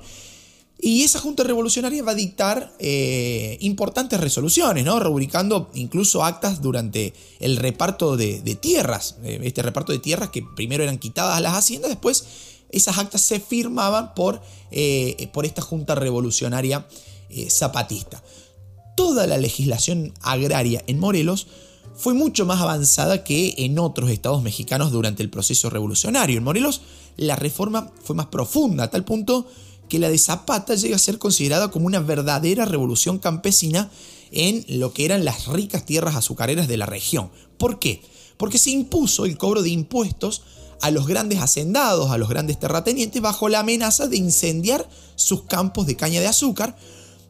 y 0.82 1.04
esa 1.04 1.20
junta 1.20 1.44
revolucionaria 1.44 2.04
va 2.04 2.12
a 2.12 2.16
dictar 2.16 2.74
eh, 2.80 3.58
importantes 3.62 4.20
resoluciones, 4.20 4.84
¿no? 4.84 5.00
rubricando 5.00 5.70
incluso 5.74 6.24
actas 6.24 6.62
durante 6.62 7.14
el 7.40 7.58
reparto 7.58 8.18
de, 8.18 8.40
tierras, 8.60 9.18
eh, 9.24 9.40
este 9.44 9.62
reparto 9.62 9.92
de 9.92 10.00
tierras 10.00 10.30
que 10.30 10.44
primero 10.56 10.84
eran 10.84 10.98
quitadas 10.98 11.38
a 11.38 11.42
las 11.42 11.54
haciendas, 11.54 11.90
después 11.90 12.26
esas 12.70 12.98
actas 12.98 13.22
se 13.22 13.40
firmaban 13.40 14.14
por, 14.16 14.42
por 15.34 15.46
esta 15.46 15.62
junta 15.62 15.94
revolucionaria 15.94 16.88
zapatista 17.50 18.24
toda 18.96 19.28
la 19.28 19.38
legislación 19.38 20.14
agraria 20.22 20.84
en 20.88 21.00
Morelos 21.00 21.48
fue 21.96 22.14
mucho 22.14 22.46
más 22.46 22.62
avanzada 22.62 23.24
que 23.24 23.56
en 23.58 23.80
otros 23.80 24.10
estados 24.10 24.42
mexicanos 24.42 24.92
durante 24.92 25.24
el 25.24 25.30
proceso 25.30 25.70
revolucionario. 25.70 26.38
En 26.38 26.44
Morelos 26.44 26.82
la 27.18 27.36
reforma 27.36 27.92
fue 28.04 28.16
más 28.16 28.28
profunda, 28.28 28.86
a 28.86 28.90
tal 28.90 29.04
punto 29.04 29.48
que 29.92 30.00
la 30.00 30.10
de 30.10 30.18
Zapata 30.18 30.76
llega 30.76 30.96
a 30.96 31.00
ser 31.00 31.18
considerada 31.18 31.70
como 31.70 31.86
una 31.86 32.00
verdadera 32.00 32.64
revolución 32.64 33.20
campesina 33.20 33.92
en 34.32 34.64
lo 34.80 34.94
que 34.94 35.04
eran 35.04 35.26
las 35.26 35.48
ricas 35.48 35.86
tierras 35.86 36.16
azucareras 36.16 36.70
de 36.70 36.78
la 36.78 36.86
región. 36.86 37.30
¿Por 37.58 37.78
qué? 37.78 38.02
Porque 38.38 38.58
se 38.58 38.72
impuso 38.72 39.26
el 39.26 39.38
cobro 39.38 39.62
de 39.62 39.70
impuestos 39.70 40.44
a 40.80 40.92
los 40.92 41.08
grandes 41.08 41.40
hacendados, 41.40 42.10
a 42.10 42.18
los 42.18 42.30
grandes 42.30 42.58
terratenientes, 42.58 43.22
bajo 43.22 43.50
la 43.50 43.60
amenaza 43.60 44.08
de 44.08 44.16
incendiar 44.16 44.88
sus 45.18 45.44
campos 45.44 45.86
de 45.88 45.98
caña 45.98 46.22
de 46.22 46.28
azúcar, 46.28 46.78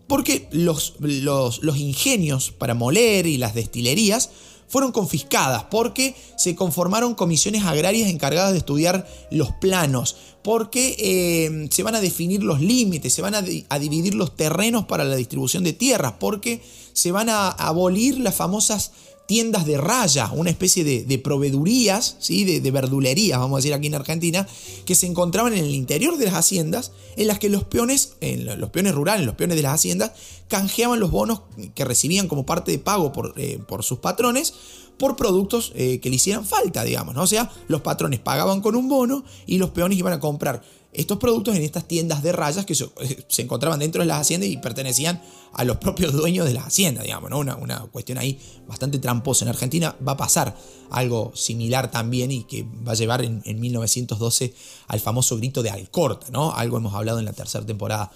porque 0.06 0.48
los, 0.52 0.94
los, 1.00 1.78
ingenios 1.78 2.52
para 2.52 2.76
moler 2.76 3.26
y 3.26 3.40
las 3.40 3.56
destilerías 3.56 4.30
fueron 4.72 4.94
confiscadas 4.94 5.66
porque 5.66 6.16
se 6.38 6.56
conformaron 6.56 7.14
comisiones 7.14 7.66
agrarias 7.66 8.10
encargadas 8.10 8.54
de 8.54 8.60
estudiar 8.60 9.06
los 9.30 9.52
planos, 9.52 10.16
porque 10.44 10.96
eh, 10.98 11.68
se 11.70 11.84
van 11.84 11.96
a 11.96 12.00
definir 12.02 12.42
los 12.42 12.62
límites, 12.62 13.14
se 13.14 13.22
van 13.22 13.36
a, 13.36 13.42
dividir 13.42 14.16
los 14.16 14.36
terrenos 14.38 14.86
para 14.86 15.04
la 15.04 15.18
distribución 15.18 15.66
de 15.66 15.74
tierras, 15.74 16.14
porque 16.22 16.62
se 16.94 17.12
van 17.12 17.28
a 17.28 17.50
abolir 17.50 18.18
las 18.18 18.36
famosas 18.36 18.94
tiendas 19.32 19.66
de 19.66 19.78
raya, 19.78 20.30
una 20.34 20.50
especie 20.50 20.84
de, 20.84 21.18
proveedurías, 21.20 22.18
¿sí? 22.20 22.44
de, 22.44 22.70
verdulerías, 22.70 23.40
vamos 23.40 23.56
a 23.56 23.60
decir 23.60 23.74
aquí 23.74 23.88
en 23.88 23.96
Argentina, 23.96 24.46
que 24.86 24.94
se 24.94 25.08
encontraban 25.08 25.54
en 25.54 25.64
el 25.64 25.74
interior 25.74 26.18
de 26.18 26.26
las 26.26 26.34
haciendas, 26.34 26.92
en 27.16 27.28
las 27.28 27.40
que 27.40 27.48
los 27.48 27.64
peones, 27.64 28.18
los 28.20 28.70
peones 28.72 28.94
rurales, 28.94 29.26
los 29.26 29.36
peones 29.36 29.56
de 29.56 29.64
las 29.64 29.76
haciendas, 29.76 30.12
canjeaban 30.50 31.00
los 31.00 31.12
bonos 31.12 31.44
que 31.76 31.86
recibían 31.86 32.28
como 32.28 32.46
parte 32.46 32.74
de 32.74 32.80
pago 32.80 33.14
por, 33.14 33.34
eh, 33.38 33.62
sus 33.80 34.00
patrones 34.00 34.54
por 34.98 35.16
productos 35.16 35.72
eh, 35.76 36.02
que 36.02 36.10
le 36.10 36.18
hicieran 36.18 36.46
falta, 36.46 36.84
digamos, 36.84 37.16
¿no? 37.16 37.22
O 37.22 37.28
sea, 37.28 37.50
los 37.70 37.80
patrones 37.80 38.20
pagaban 38.20 38.60
con 38.60 38.76
un 38.76 38.90
bono 38.90 39.24
y 39.46 39.60
los 39.60 39.70
peones 39.70 39.98
iban 39.98 40.12
a 40.12 40.20
comprar 40.20 40.62
estos 40.94 41.18
productos 41.20 41.56
en 41.56 41.64
estas 41.64 41.88
tiendas 41.88 42.22
de 42.22 42.34
rayas 42.34 42.66
que 42.66 42.76
se, 42.76 42.90
encontraban 43.38 43.80
dentro 43.80 44.02
de 44.02 44.08
las 44.08 44.20
haciendas 44.20 44.50
y 44.50 44.58
pertenecían 44.58 45.22
a 45.54 45.64
los 45.64 45.78
propios 45.78 46.14
dueños 46.14 46.46
de 46.46 46.54
las 46.54 46.66
haciendas, 46.66 47.04
digamos, 47.04 47.30
¿no? 47.30 47.40
Una, 47.40 47.56
una, 47.56 47.80
cuestión 47.92 48.18
ahí 48.18 48.40
bastante 48.68 49.00
tramposa. 49.00 49.46
En 49.46 49.50
Argentina 49.50 49.96
va 50.06 50.14
a 50.14 50.18
pasar 50.18 50.56
algo 50.90 51.32
similar 51.34 51.92
también 51.92 52.32
y 52.32 52.44
que 52.44 52.66
va 52.86 52.92
a 52.92 52.96
llevar 52.96 53.24
en, 53.24 53.42
1912 53.46 54.54
al 54.88 55.00
famoso 55.00 55.38
grito 55.38 55.64
de 55.64 55.70
Alcorta, 55.70 56.28
¿no? 56.32 56.52
Algo 56.54 56.78
hemos 56.78 56.94
hablado 56.94 57.20
en 57.20 57.26
la 57.26 57.34
tercera 57.34 57.66
temporada 57.66 58.12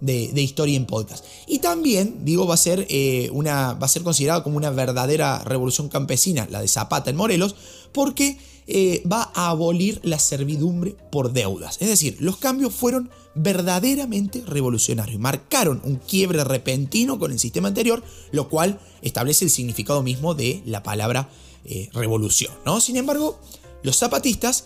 de, 0.00 0.40
Historia 0.40 0.76
en 0.76 0.86
Podcast. 0.86 1.24
Y 1.46 1.58
también, 1.58 2.24
digo, 2.24 2.46
va 2.46 2.54
a 2.54 2.58
ser 2.58 2.86
eh, 2.88 3.28
una. 3.32 3.74
va 3.74 3.86
a 3.86 3.88
ser 3.88 4.02
considerado 4.02 4.42
como 4.42 4.56
una 4.56 4.70
verdadera 4.70 5.38
revolución 5.44 5.88
campesina, 5.88 6.46
la 6.50 6.60
de 6.60 6.68
Zapata 6.68 7.10
en 7.10 7.16
Morelos, 7.16 7.54
porque 7.92 8.38
eh, 8.66 9.02
va 9.10 9.30
a 9.34 9.50
abolir 9.50 10.00
la 10.02 10.18
servidumbre 10.18 10.96
por 11.10 11.32
deudas. 11.32 11.76
Es 11.80 11.88
decir, 11.88 12.16
los 12.20 12.38
cambios 12.38 12.72
fueron 12.74 13.10
verdaderamente 13.34 14.42
revolucionarios, 14.46 15.20
marcaron 15.20 15.82
un 15.84 15.96
quiebre 15.96 16.44
repentino 16.44 17.18
con 17.18 17.32
el 17.32 17.38
sistema 17.38 17.68
anterior, 17.68 18.02
lo 18.32 18.48
cual 18.48 18.80
establece 19.02 19.44
el 19.44 19.50
significado 19.50 20.02
mismo 20.02 20.34
de 20.34 20.62
la 20.64 20.82
palabra 20.82 21.28
eh, 21.64 21.90
revolución. 21.92 22.52
¿no? 22.64 22.80
Sin 22.80 22.96
embargo, 22.96 23.38
los 23.82 23.98
zapatistas 23.98 24.64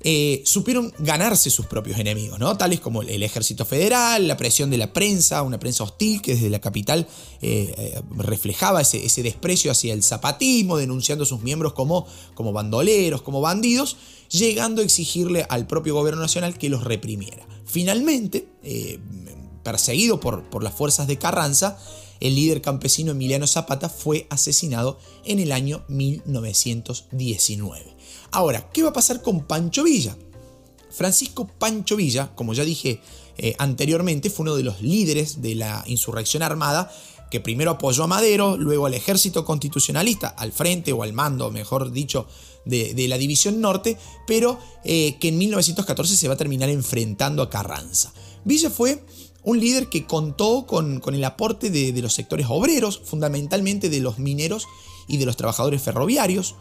eh, 0.00 0.42
supieron 0.44 0.94
ganarse 1.00 1.50
sus 1.50 1.66
propios 1.66 1.98
enemigos, 1.98 2.38
¿no? 2.38 2.56
tales 2.56 2.78
como 2.78 3.02
el, 3.02 3.20
ejército 3.20 3.64
federal, 3.64 4.28
la 4.28 4.36
presión 4.36 4.70
de 4.70 4.78
la 4.78 4.92
prensa, 4.92 5.42
una 5.42 5.58
prensa 5.58 5.82
hostil 5.82 6.22
que 6.22 6.36
desde 6.36 6.50
la 6.50 6.60
capital 6.60 7.08
eh, 7.42 7.74
eh, 7.76 8.00
reflejaba 8.16 8.80
ese, 8.80 9.22
desprecio 9.24 9.72
hacia 9.72 9.92
el 9.92 10.04
zapatismo, 10.04 10.76
denunciando 10.76 11.24
a 11.24 11.26
sus 11.26 11.42
miembros 11.42 11.72
como, 11.72 12.06
como 12.34 12.52
bandoleros, 12.52 13.22
como 13.22 13.40
bandidos, 13.40 13.96
llegando 14.30 14.82
a 14.82 14.84
exigirle 14.84 15.44
al 15.48 15.66
propio 15.66 15.94
gobierno 15.94 16.22
nacional 16.22 16.56
que 16.56 16.68
los 16.68 16.84
reprimiera. 16.84 17.44
Finalmente, 17.64 18.46
perseguido 19.64 20.20
por, 20.20 20.44
por 20.44 20.62
las 20.62 20.74
fuerzas 20.74 21.08
de 21.08 21.18
Carranza, 21.18 21.76
el 22.20 22.36
líder 22.36 22.62
campesino 22.62 23.10
Emiliano 23.12 23.46
Zapata 23.48 23.88
fue 23.88 24.26
asesinado 24.30 25.00
en 25.24 25.40
el 25.40 25.50
año 25.50 25.82
1919. 25.88 27.97
Ahora, 28.30 28.70
¿qué 28.72 28.82
va 28.82 28.90
a 28.90 28.92
pasar 28.92 29.22
con 29.22 29.44
Pancho 29.44 29.84
Villa? 29.84 30.16
Francisco 30.90 31.46
Pancho 31.46 31.96
Villa, 31.96 32.32
como 32.34 32.54
ya 32.54 32.64
dije 32.64 33.00
eh, 33.36 33.54
anteriormente, 33.58 34.30
fue 34.30 34.44
uno 34.44 34.56
de 34.56 34.64
los 34.64 34.80
líderes 34.82 35.42
de 35.42 35.54
la 35.54 35.84
insurrección 35.86 36.42
armada 36.42 36.90
que 37.30 37.40
primero 37.40 37.72
apoyó 37.72 38.04
a 38.04 38.06
Madero, 38.06 38.56
luego 38.56 38.86
al 38.86 38.94
ejército 38.94 39.44
constitucionalista, 39.44 40.28
al 40.28 40.52
frente 40.52 40.92
o 40.92 41.02
al 41.02 41.12
mando, 41.12 41.50
mejor 41.50 41.92
dicho, 41.92 42.26
de, 42.64 43.06
la 43.08 43.18
División 43.18 43.60
Norte, 43.60 43.98
pero 44.26 44.58
eh, 44.84 45.16
que 45.18 45.28
en 45.28 45.38
1914 45.38 46.16
se 46.16 46.28
va 46.28 46.34
a 46.34 46.38
terminar 46.38 46.68
enfrentando 46.68 47.42
a 47.42 47.50
Carranza. 47.50 48.12
Villa 48.44 48.70
fue 48.70 49.04
un 49.42 49.60
líder 49.60 49.88
que 49.88 50.04
contó 50.04 50.66
con, 50.66 51.02
el 51.06 51.24
aporte 51.24 51.70
de, 51.70 52.00
los 52.02 52.12
sectores 52.12 52.46
obreros, 52.48 53.00
fundamentalmente 53.04 53.88
de 53.88 54.00
los 54.00 54.18
mineros 54.18 54.66
y 55.06 55.16
de 55.16 55.26
los 55.26 55.36
trabajadores 55.36 55.82
ferroviarios. 55.82 56.54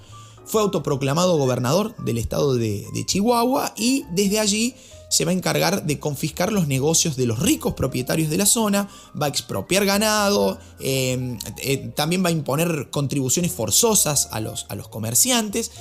Fue 0.48 0.62
autoproclamado 0.62 1.38
gobernador 1.38 1.96
del 1.98 2.18
estado 2.18 2.56
de, 2.56 2.86
Chihuahua 3.06 3.74
y 3.76 4.06
desde 4.12 4.40
allí 4.40 4.76
se 5.10 5.26
va 5.26 5.32
a 5.32 5.34
encargar 5.34 5.86
de 5.86 6.00
confiscar 6.00 6.52
los 6.52 6.68
negocios 6.68 7.16
de 7.16 7.26
los 7.26 7.40
ricos 7.40 7.74
propietarios 7.74 8.30
de 8.30 8.38
la 8.38 8.46
zona, 8.46 8.90
va 9.20 9.28
a 9.28 9.30
expropiar 9.30 9.86
ganado, 9.86 10.58
eh, 10.80 11.38
eh, 11.62 11.92
también 11.96 12.24
va 12.24 12.30
a 12.30 12.32
imponer 12.32 12.90
contribuciones 12.90 13.52
forzosas 13.52 14.30
a 14.32 14.40
los, 14.40 14.66
a 14.70 14.76
los 14.76 14.88
comerciantes. 14.90 15.72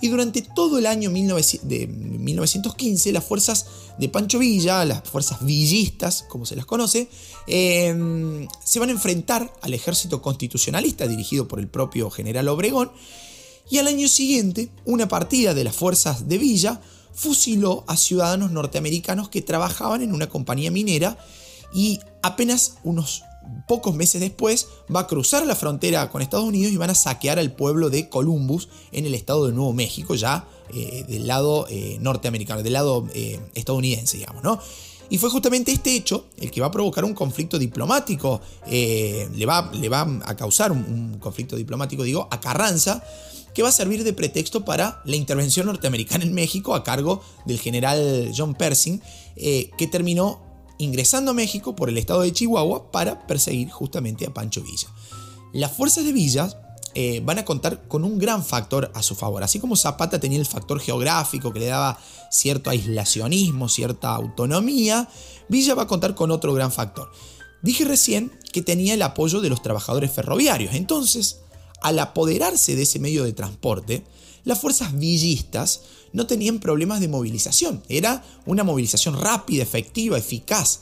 Y 0.00 0.08
durante 0.08 0.42
todo 0.42 0.78
el 0.78 0.86
año 0.86 1.10
de 1.10 1.86
1915 1.86 3.12
las 3.12 3.24
fuerzas 3.24 3.66
de 3.98 4.08
Pancho 4.08 4.38
Villa, 4.38 4.84
las 4.84 5.08
fuerzas 5.08 5.44
villistas, 5.44 6.24
como 6.28 6.44
se 6.44 6.54
las 6.54 6.66
conoce, 6.66 7.08
em, 7.46 8.46
se 8.62 8.78
van 8.78 8.90
a 8.90 8.92
enfrentar 8.92 9.52
al 9.62 9.72
ejército 9.72 10.20
constitucionalista 10.20 11.06
dirigido 11.06 11.48
por 11.48 11.60
el 11.60 11.68
propio 11.68 12.10
general 12.10 12.48
Obregón, 12.48 12.92
y 13.70 13.78
al 13.78 13.86
año 13.86 14.08
siguiente 14.08 14.70
una 14.84 15.08
partida 15.08 15.54
de 15.54 15.64
las 15.64 15.74
fuerzas 15.74 16.28
de 16.28 16.38
Villa 16.38 16.80
fusiló 17.12 17.84
a 17.86 17.96
ciudadanos 17.96 18.50
norteamericanos 18.50 19.28
que 19.28 19.42
trabajaban 19.42 20.02
en 20.02 20.12
una 20.12 20.28
compañía 20.28 20.70
minera 20.70 21.18
y 21.72 22.00
apenas 22.22 22.76
unos 22.84 23.22
pocos 23.66 23.94
meses 23.94 24.20
después 24.20 24.68
va 24.94 25.00
a 25.00 25.06
cruzar 25.06 25.46
la 25.46 25.54
frontera 25.54 26.10
con 26.10 26.22
Estados 26.22 26.46
Unidos 26.46 26.72
y 26.72 26.76
van 26.76 26.90
a 26.90 26.94
saquear 26.94 27.38
al 27.38 27.52
pueblo 27.52 27.90
de 27.90 28.08
Columbus 28.08 28.68
en 28.92 29.06
el 29.06 29.14
estado 29.14 29.46
de 29.46 29.52
Nuevo 29.52 29.72
México, 29.72 30.14
ya 30.14 30.46
eh, 30.74 31.04
del 31.08 31.26
lado 31.26 31.66
eh, 31.68 31.98
norteamericano, 32.00 32.62
del 32.62 32.72
lado 32.72 33.06
eh, 33.14 33.40
estadounidense, 33.54 34.18
digamos, 34.18 34.42
¿no? 34.42 34.60
Y 35.08 35.18
fue 35.18 35.30
justamente 35.30 35.72
este 35.72 35.94
hecho 35.94 36.26
el 36.38 36.50
que 36.50 36.60
va 36.60 36.68
a 36.68 36.70
provocar 36.70 37.04
un 37.04 37.14
conflicto 37.14 37.58
diplomático, 37.58 38.40
le, 38.68 39.46
va, 39.46 39.70
le, 39.72 39.88
va, 39.88 40.02
a 40.24 40.36
causar 40.36 40.72
un, 40.72 41.18
conflicto 41.18 41.56
diplomático, 41.56 42.02
digo, 42.02 42.28
a 42.30 42.40
Carranza, 42.40 43.02
que 43.54 43.62
va 43.62 43.68
a 43.70 43.72
servir 43.72 44.04
de 44.04 44.12
pretexto 44.12 44.64
para 44.64 45.00
la 45.04 45.16
intervención 45.16 45.66
norteamericana 45.66 46.24
en 46.24 46.34
México 46.34 46.74
a 46.74 46.84
cargo 46.84 47.22
del 47.46 47.58
general 47.58 48.32
John 48.36 48.54
Pershing, 48.54 49.00
que 49.36 49.88
terminó 49.90 50.40
ingresando 50.78 51.30
a 51.30 51.34
México 51.34 51.74
por 51.74 51.88
el 51.88 51.98
estado 51.98 52.22
de 52.22 52.32
Chihuahua 52.32 52.90
para 52.90 53.26
perseguir 53.26 53.70
justamente 53.70 54.26
a 54.26 54.34
Pancho 54.34 54.62
Villa. 54.62 54.88
Las 55.52 55.72
fuerzas 55.72 56.04
de 56.04 56.12
Villa 56.12 56.48
eh, 56.98 57.20
van 57.22 57.38
a 57.38 57.44
contar 57.44 57.86
con 57.88 58.04
un 58.04 58.18
gran 58.18 58.42
factor 58.42 58.90
a 58.94 59.02
su 59.02 59.14
favor. 59.14 59.42
Así 59.42 59.60
como 59.60 59.76
Zapata 59.76 60.18
tenía 60.18 60.38
el 60.38 60.46
factor 60.46 60.80
geográfico 60.80 61.52
que 61.52 61.60
le 61.60 61.66
daba 61.66 61.98
cierto 62.30 62.70
aislacionismo, 62.70 63.68
cierta 63.68 64.14
autonomía, 64.14 65.06
Villa 65.46 65.74
va 65.74 65.82
a 65.82 65.86
contar 65.86 66.14
con 66.14 66.30
otro 66.30 66.54
gran 66.54 66.72
factor. 66.72 67.12
Dije 67.60 67.84
recién 67.84 68.32
que 68.50 68.62
tenía 68.62 68.94
el 68.94 69.02
apoyo 69.02 69.42
de 69.42 69.50
los 69.50 69.60
trabajadores 69.60 70.10
ferroviarios. 70.10 70.74
Entonces, 70.74 71.40
al 71.82 71.98
apoderarse 71.98 72.74
de 72.74 72.84
ese 72.84 72.98
medio 72.98 73.24
de 73.24 73.34
transporte, 73.34 74.02
las 74.44 74.58
fuerzas 74.58 74.98
villistas 74.98 75.82
no 76.14 76.26
tenían 76.26 76.60
problemas 76.60 77.00
de 77.00 77.08
movilización. 77.08 77.82
Era 77.90 78.24
una 78.46 78.64
movilización 78.64 79.20
rápida, 79.20 79.62
efectiva, 79.62 80.16
eficaz. 80.16 80.80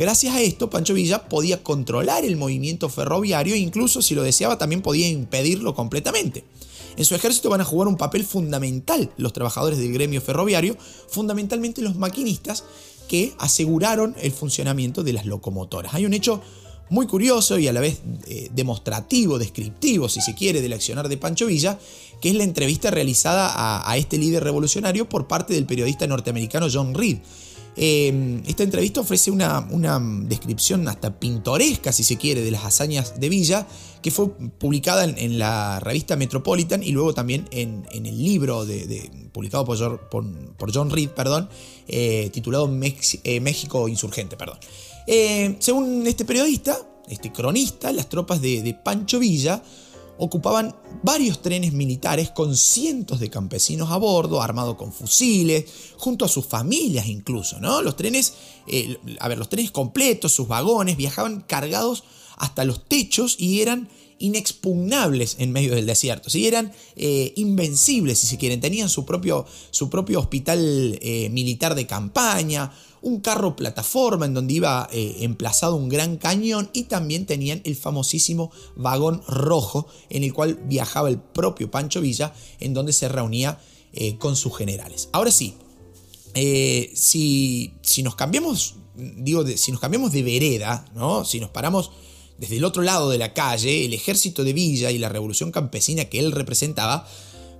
Gracias 0.00 0.34
a 0.34 0.40
esto, 0.40 0.70
Pancho 0.70 0.94
Villa 0.94 1.28
podía 1.28 1.62
controlar 1.62 2.24
el 2.24 2.38
movimiento 2.38 2.88
ferroviario 2.88 3.54
e 3.54 3.58
incluso, 3.58 4.00
si 4.00 4.14
lo 4.14 4.22
deseaba, 4.22 4.56
también 4.56 4.80
podía 4.80 5.06
impedirlo 5.06 5.74
completamente. 5.74 6.42
En 6.96 7.04
su 7.04 7.14
ejército 7.14 7.50
van 7.50 7.60
a 7.60 7.66
jugar 7.66 7.86
un 7.86 7.98
papel 7.98 8.24
fundamental 8.24 9.12
los 9.18 9.34
trabajadores 9.34 9.78
del 9.78 9.92
gremio 9.92 10.22
ferroviario, 10.22 10.74
fundamentalmente 11.06 11.82
los 11.82 11.96
maquinistas 11.96 12.64
que 13.10 13.34
aseguraron 13.38 14.16
el 14.22 14.32
funcionamiento 14.32 15.02
de 15.02 15.12
las 15.12 15.26
locomotoras. 15.26 15.92
Hay 15.92 16.06
un 16.06 16.14
hecho 16.14 16.40
muy 16.88 17.06
curioso 17.06 17.58
y 17.58 17.68
a 17.68 17.72
la 17.74 17.80
vez 17.80 18.00
eh, 18.26 18.48
demostrativo, 18.54 19.38
descriptivo, 19.38 20.08
si 20.08 20.22
se 20.22 20.34
quiere, 20.34 20.62
del 20.62 20.72
accionar 20.72 21.10
de 21.10 21.18
Pancho 21.18 21.44
Villa, 21.44 21.78
que 22.22 22.30
es 22.30 22.36
la 22.36 22.44
entrevista 22.44 22.90
realizada 22.90 23.52
a, 23.86 23.96
este 23.98 24.16
líder 24.16 24.44
revolucionario 24.44 25.06
por 25.10 25.26
parte 25.26 25.52
del 25.52 25.66
periodista 25.66 26.06
norteamericano 26.06 26.68
John 26.72 26.94
Reed. 26.94 27.18
Em, 27.76 28.42
esta 28.46 28.62
entrevista 28.62 29.00
ofrece 29.00 29.30
una, 29.30 29.66
descripción 30.24 30.86
hasta 30.88 31.18
pintoresca, 31.18 31.92
si 31.92 32.04
se 32.04 32.16
quiere, 32.16 32.42
de 32.42 32.50
las 32.50 32.64
hazañas 32.64 33.18
de 33.20 33.28
Villa, 33.28 33.66
que 34.02 34.10
fue 34.10 34.28
publicada 34.58 35.04
en, 35.04 35.38
la 35.38 35.80
revista 35.80 36.16
Metropolitan 36.16 36.82
y 36.82 36.92
luego 36.92 37.14
también 37.14 37.48
en, 37.50 37.84
el 37.92 38.24
libro 38.24 38.66
publicado 39.32 39.64
por, 39.64 40.08
por, 40.08 40.74
John 40.74 40.90
Reed, 40.90 41.10
perdón, 41.10 41.48
eh, 41.86 42.30
titulado 42.32 42.66
eh, 42.66 43.40
México 43.40 43.88
Insurgente. 43.88 44.36
Perdón. 44.36 44.58
Eh, 45.06 45.56
según 45.60 46.06
este 46.06 46.24
periodista, 46.24 46.76
este 47.08 47.32
cronista, 47.32 47.92
las 47.92 48.08
tropas 48.08 48.40
de 48.40 48.78
Pancho 48.82 49.18
Villa 49.18 49.62
ocupaban 50.20 50.76
varios 51.02 51.40
trenes 51.40 51.72
militares 51.72 52.30
con 52.30 52.56
cientos 52.56 53.20
de 53.20 53.30
campesinos 53.30 53.90
a 53.90 53.96
bordo, 53.96 54.42
armados 54.42 54.76
con 54.76 54.92
fusiles, 54.92 55.64
junto 55.96 56.26
a 56.26 56.28
sus 56.28 56.46
familias 56.46 57.06
incluso, 57.06 57.58
¿no? 57.58 57.80
Los 57.80 57.96
trenes, 57.96 58.34
a 59.18 59.28
ver, 59.28 59.38
los 59.38 59.48
trenes 59.48 59.70
completos, 59.70 60.32
sus 60.32 60.46
vagones, 60.46 60.96
viajaban 60.96 61.40
cargados 61.40 62.04
hasta 62.36 62.64
los 62.64 62.86
techos 62.86 63.36
y 63.38 63.62
eran 63.62 63.88
inexpugnables 64.20 65.36
en 65.38 65.50
medio 65.50 65.74
del 65.74 65.86
desierto, 65.86 66.28
¿sí? 66.28 66.46
eran 66.46 66.72
eh, 66.94 67.32
invencibles 67.36 68.18
si 68.18 68.26
se 68.26 68.36
quieren, 68.36 68.60
tenían 68.60 68.90
su 68.90 69.06
propio, 69.06 69.46
su 69.70 69.88
propio 69.88 70.20
hospital 70.20 70.98
eh, 71.00 71.30
militar 71.30 71.74
de 71.74 71.86
campaña, 71.86 72.70
un 73.02 73.20
carro 73.20 73.56
plataforma 73.56 74.26
en 74.26 74.34
donde 74.34 74.54
iba 74.54 74.88
eh, 74.92 75.18
emplazado 75.20 75.76
un 75.76 75.88
gran 75.88 76.16
cañón 76.16 76.70
y 76.72 76.84
también 76.84 77.26
tenían 77.26 77.62
el 77.64 77.76
famosísimo 77.76 78.50
vagón 78.76 79.22
rojo 79.26 79.86
en 80.08 80.24
el 80.24 80.32
cual 80.32 80.60
viajaba 80.64 81.08
el 81.08 81.18
propio 81.18 81.70
Pancho 81.70 82.00
Villa 82.00 82.34
en 82.58 82.74
donde 82.74 82.92
se 82.92 83.08
reunía 83.08 83.58
eh, 83.92 84.16
con 84.18 84.36
sus 84.36 84.56
generales. 84.56 85.08
Ahora 85.12 85.30
sí, 85.30 85.54
eh, 86.34 86.90
si, 86.94 87.74
si, 87.82 88.02
nos 88.02 88.14
cambiamos, 88.14 88.76
digo, 88.94 89.44
si 89.46 89.72
nos 89.72 89.80
cambiamos 89.80 90.12
de 90.12 90.22
vereda, 90.22 90.84
¿no? 90.94 91.24
si 91.24 91.40
nos 91.40 91.50
paramos 91.50 91.90
desde 92.38 92.56
el 92.56 92.64
otro 92.64 92.82
lado 92.82 93.10
de 93.10 93.18
la 93.18 93.34
calle, 93.34 93.84
el 93.84 93.92
ejército 93.92 94.44
de 94.44 94.52
Villa 94.52 94.90
y 94.90 94.98
la 94.98 95.08
revolución 95.08 95.52
campesina 95.52 96.06
que 96.06 96.18
él 96.18 96.32
representaba, 96.32 97.06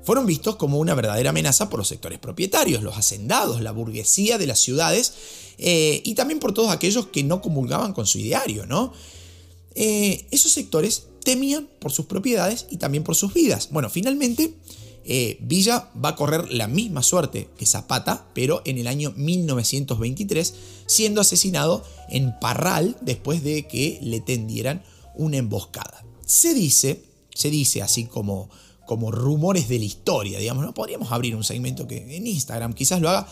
fueron 0.03 0.27
vistos 0.27 0.57
como 0.57 0.79
una 0.79 0.95
verdadera 0.95 1.31
amenaza 1.31 1.69
por 1.69 1.79
los 1.79 1.89
sectores 1.89 2.19
propietarios, 2.19 2.83
los 2.83 2.97
hacendados, 2.97 3.61
la 3.61 3.73
burguesía 3.73 4.39
de 4.39 4.47
las 4.47 4.61
ciudades 4.61 5.13
eh, 5.59 6.01
y 6.05 6.15
también 6.15 6.41
por 6.41 6.55
todos 6.55 6.71
aquellos 6.71 7.07
que 7.09 7.23
no 7.23 7.41
comulgaban 7.43 7.93
con 7.93 8.07
su 8.07 8.19
ideario. 8.19 8.67
¿no? 8.67 8.93
Eh, 9.75 10.27
esos 10.31 10.53
sectores 10.53 11.07
temían 11.23 11.69
por 11.81 11.93
sus 11.93 12.07
propiedades 12.07 12.67
y 12.71 12.79
también 12.79 13.05
por 13.05 13.15
sus 13.15 13.35
vidas. 13.35 13.69
Bueno, 13.71 13.91
finalmente 13.91 14.55
eh, 15.05 15.39
Villa 15.41 15.91
va 16.03 16.11
a 16.11 16.17
correr 16.17 16.51
la 16.53 16.67
misma 16.67 17.03
suerte 17.03 17.49
que 17.57 17.67
Zapata, 17.67 18.27
pero 18.35 18.63
en 18.65 18.79
el 18.79 18.87
año 18.87 19.13
1923, 19.17 20.55
siendo 20.87 21.21
asesinado 21.21 21.85
en 22.09 22.39
Parral 22.41 22.97
después 23.01 23.43
de 23.43 23.67
que 23.67 23.99
le 24.03 24.21
tendieran 24.21 24.83
una 25.15 25.39
emboscada. 25.39 26.05
Se 26.25 26.55
dice, 26.55 27.03
se 27.35 27.51
dice 27.51 27.83
así 27.83 28.05
como 28.05 28.51
como 28.91 29.13
rumores 29.13 29.69
de 29.69 29.79
la 29.79 29.85
historia, 29.85 30.41
digamos, 30.41 30.65
¿no? 30.65 30.75
Podríamos 30.75 31.13
abrir 31.13 31.37
un 31.37 31.45
segmento 31.45 31.87
que 31.87 32.17
en 32.17 32.27
Instagram 32.27 32.73
quizás 32.73 33.01
lo 33.01 33.09
haga. 33.09 33.29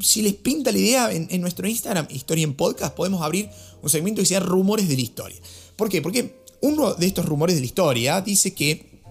Si 0.00 0.22
les 0.22 0.32
pinta 0.32 0.72
la 0.72 0.78
idea, 0.78 1.12
en, 1.12 1.38
nuestro 1.42 1.68
Instagram, 1.68 2.06
Historia 2.08 2.44
en 2.44 2.54
Podcast, 2.54 2.94
podemos 2.94 3.20
abrir 3.20 3.50
un 3.82 3.90
segmento 3.90 4.22
que 4.22 4.26
sea 4.26 4.40
rumores 4.40 4.88
de 4.88 4.94
la 4.94 5.02
historia. 5.02 5.36
¿Por 5.76 5.90
qué? 5.90 6.00
Porque 6.00 6.40
uno 6.62 6.94
de 6.94 7.06
estos 7.08 7.26
rumores 7.26 7.56
de 7.56 7.60
la 7.60 7.66
historia 7.66 8.22
dice 8.22 8.54
que 8.54 9.02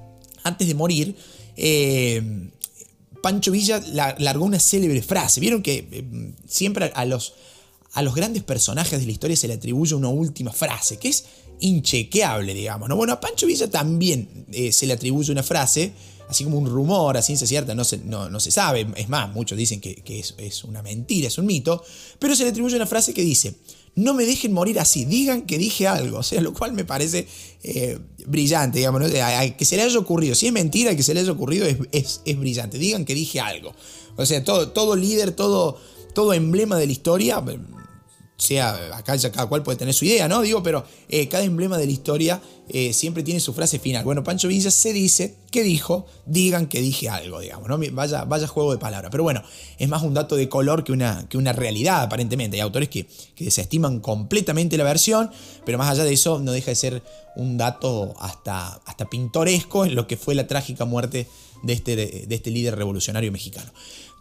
antes 0.42 0.68
de 0.68 0.74
morir, 0.74 1.16
eh, 1.56 2.50
Pancho 3.22 3.52
Villa 3.52 3.80
largó 4.18 4.44
una 4.44 4.60
célebre 4.60 5.04
frase. 5.04 5.40
Vieron 5.40 5.62
que 5.62 5.88
eh, 5.92 6.34
siempre 6.48 6.92
a 6.96 7.06
los, 7.06 7.36
a 7.94 8.02
los 8.02 8.16
grandes 8.16 8.42
personajes 8.42 9.00
de 9.00 9.06
la 9.06 9.12
historia 9.12 9.38
se 9.38 9.48
le 9.48 9.54
atribuye 9.54 9.94
una 9.94 10.10
última 10.10 10.52
frase, 10.52 10.98
que 10.98 11.10
es 11.10 11.26
inchequeable, 11.60 12.54
digamos. 12.54 12.90
¿no? 12.90 12.96
Bueno, 12.96 13.14
a 13.14 13.20
Pancho 13.20 13.48
Villa 13.48 13.70
también 13.70 14.46
eh, 14.52 14.72
se 14.72 14.86
le 14.86 14.94
atribuye 14.94 15.32
una 15.32 15.44
frase, 15.44 15.94
así 16.28 16.44
como 16.44 16.58
un 16.58 16.68
rumor, 16.68 17.18
a 17.18 17.22
ciencia 17.22 17.48
cierta, 17.48 17.76
no 17.76 17.84
se, 17.84 18.00
no, 18.00 18.40
se 18.40 18.52
sabe, 18.52 18.88
es 18.96 19.10
más, 19.10 19.32
muchos 19.34 19.58
dicen 19.58 19.80
que, 19.80 20.02
es, 20.08 20.64
una 20.64 20.82
mentira, 20.82 21.28
es 21.28 21.38
un 21.38 21.46
mito, 21.46 21.84
pero 22.20 22.36
se 22.36 22.44
le 22.44 22.50
atribuye 22.50 22.76
una 22.76 22.88
frase 22.88 23.14
que 23.14 23.22
dice, 23.22 23.56
no 23.96 24.14
me 24.14 24.26
dejen 24.26 24.52
morir 24.52 24.80
así, 24.80 25.06
digan 25.06 25.44
que 25.44 25.58
dije 25.58 25.88
algo, 25.88 26.18
o 26.20 26.24
sea, 26.24 26.42
lo 26.42 26.54
cual 26.54 26.74
me 26.74 26.86
parece 26.86 27.28
eh, 27.64 28.00
brillante, 28.26 28.80
digamos, 28.80 29.02
que 29.58 29.66
se 29.66 29.78
le 29.78 29.84
haya 29.84 30.00
ocurrido, 30.00 30.36
si 30.36 30.48
es 30.48 30.54
mentira 30.54 30.96
que 30.96 31.04
se 31.04 31.14
le 31.14 31.22
haya 31.22 31.32
ocurrido, 31.32 31.68
es, 31.92 32.22
es, 32.26 32.40
brillante, 32.40 32.78
digan 32.78 33.06
que 33.06 33.16
dije 33.16 33.40
algo. 33.40 33.74
O 34.18 34.26
sea, 34.26 34.44
todo, 34.44 34.70
todo 34.70 34.96
líder, 34.96 35.32
todo, 35.32 35.78
todo 36.14 36.34
emblema 36.34 36.78
de 36.78 36.86
la 36.86 36.92
historia 36.94 37.44
sea, 38.38 38.98
acá 38.98 39.16
ya 39.16 39.32
cada 39.32 39.48
cual 39.48 39.64
puede 39.64 39.78
tener 39.78 39.94
su 39.94 40.06
idea, 40.06 40.28
¿no? 40.28 40.42
Digo, 40.42 40.62
pero 40.62 40.84
eh, 41.08 41.30
cada 41.30 41.44
emblema 41.44 41.78
de 41.78 41.86
la 41.86 41.92
historia 41.92 42.42
eh, 42.68 42.92
siempre 42.92 43.24
tiene 43.24 43.40
su 43.40 43.54
frase 43.54 43.80
final. 43.80 44.04
Bueno, 44.04 44.24
Pancho 44.24 44.50
Villa 44.50 44.72
se 44.72 44.92
dice 44.92 45.36
que 45.52 45.64
dijo, 45.64 46.06
digan 46.26 46.68
que 46.68 46.82
dije 46.82 47.08
algo, 47.08 47.40
digamos, 47.40 47.70
¿no? 47.70 47.80
Vaya, 47.94 48.26
vaya 48.26 48.48
juego 48.48 48.74
de 48.74 48.78
palabras. 48.78 49.10
Pero 49.10 49.24
bueno, 49.24 49.42
es 49.78 49.88
más 49.88 50.04
un 50.04 50.14
dato 50.14 50.36
de 50.36 50.50
color 50.50 50.84
que 50.84 50.92
una, 50.92 51.26
que 51.30 51.38
una 51.38 51.54
realidad, 51.54 52.02
aparentemente. 52.02 52.58
Hay 52.58 52.62
autores 52.62 52.90
que, 52.90 53.08
que 53.36 53.46
desestiman 53.46 54.02
completamente 54.02 54.78
la 54.78 54.84
versión, 54.84 55.32
pero 55.66 55.78
más 55.78 55.90
allá 55.90 56.04
de 56.04 56.14
eso, 56.14 56.40
no 56.40 56.52
deja 56.52 56.72
de 56.72 56.76
ser 56.76 57.04
un 57.38 57.58
dato 57.58 58.14
hasta, 58.20 58.82
hasta 58.86 59.06
pintoresco 59.06 59.86
en 59.86 59.96
lo 59.96 60.08
que 60.08 60.18
fue 60.18 60.36
la 60.36 60.48
trágica 60.48 60.84
muerte 60.84 61.28
de 61.64 61.74
este, 61.74 61.96
de 61.96 62.36
este 62.36 62.52
líder 62.52 62.76
revolucionario 62.76 63.32
mexicano. 63.32 63.72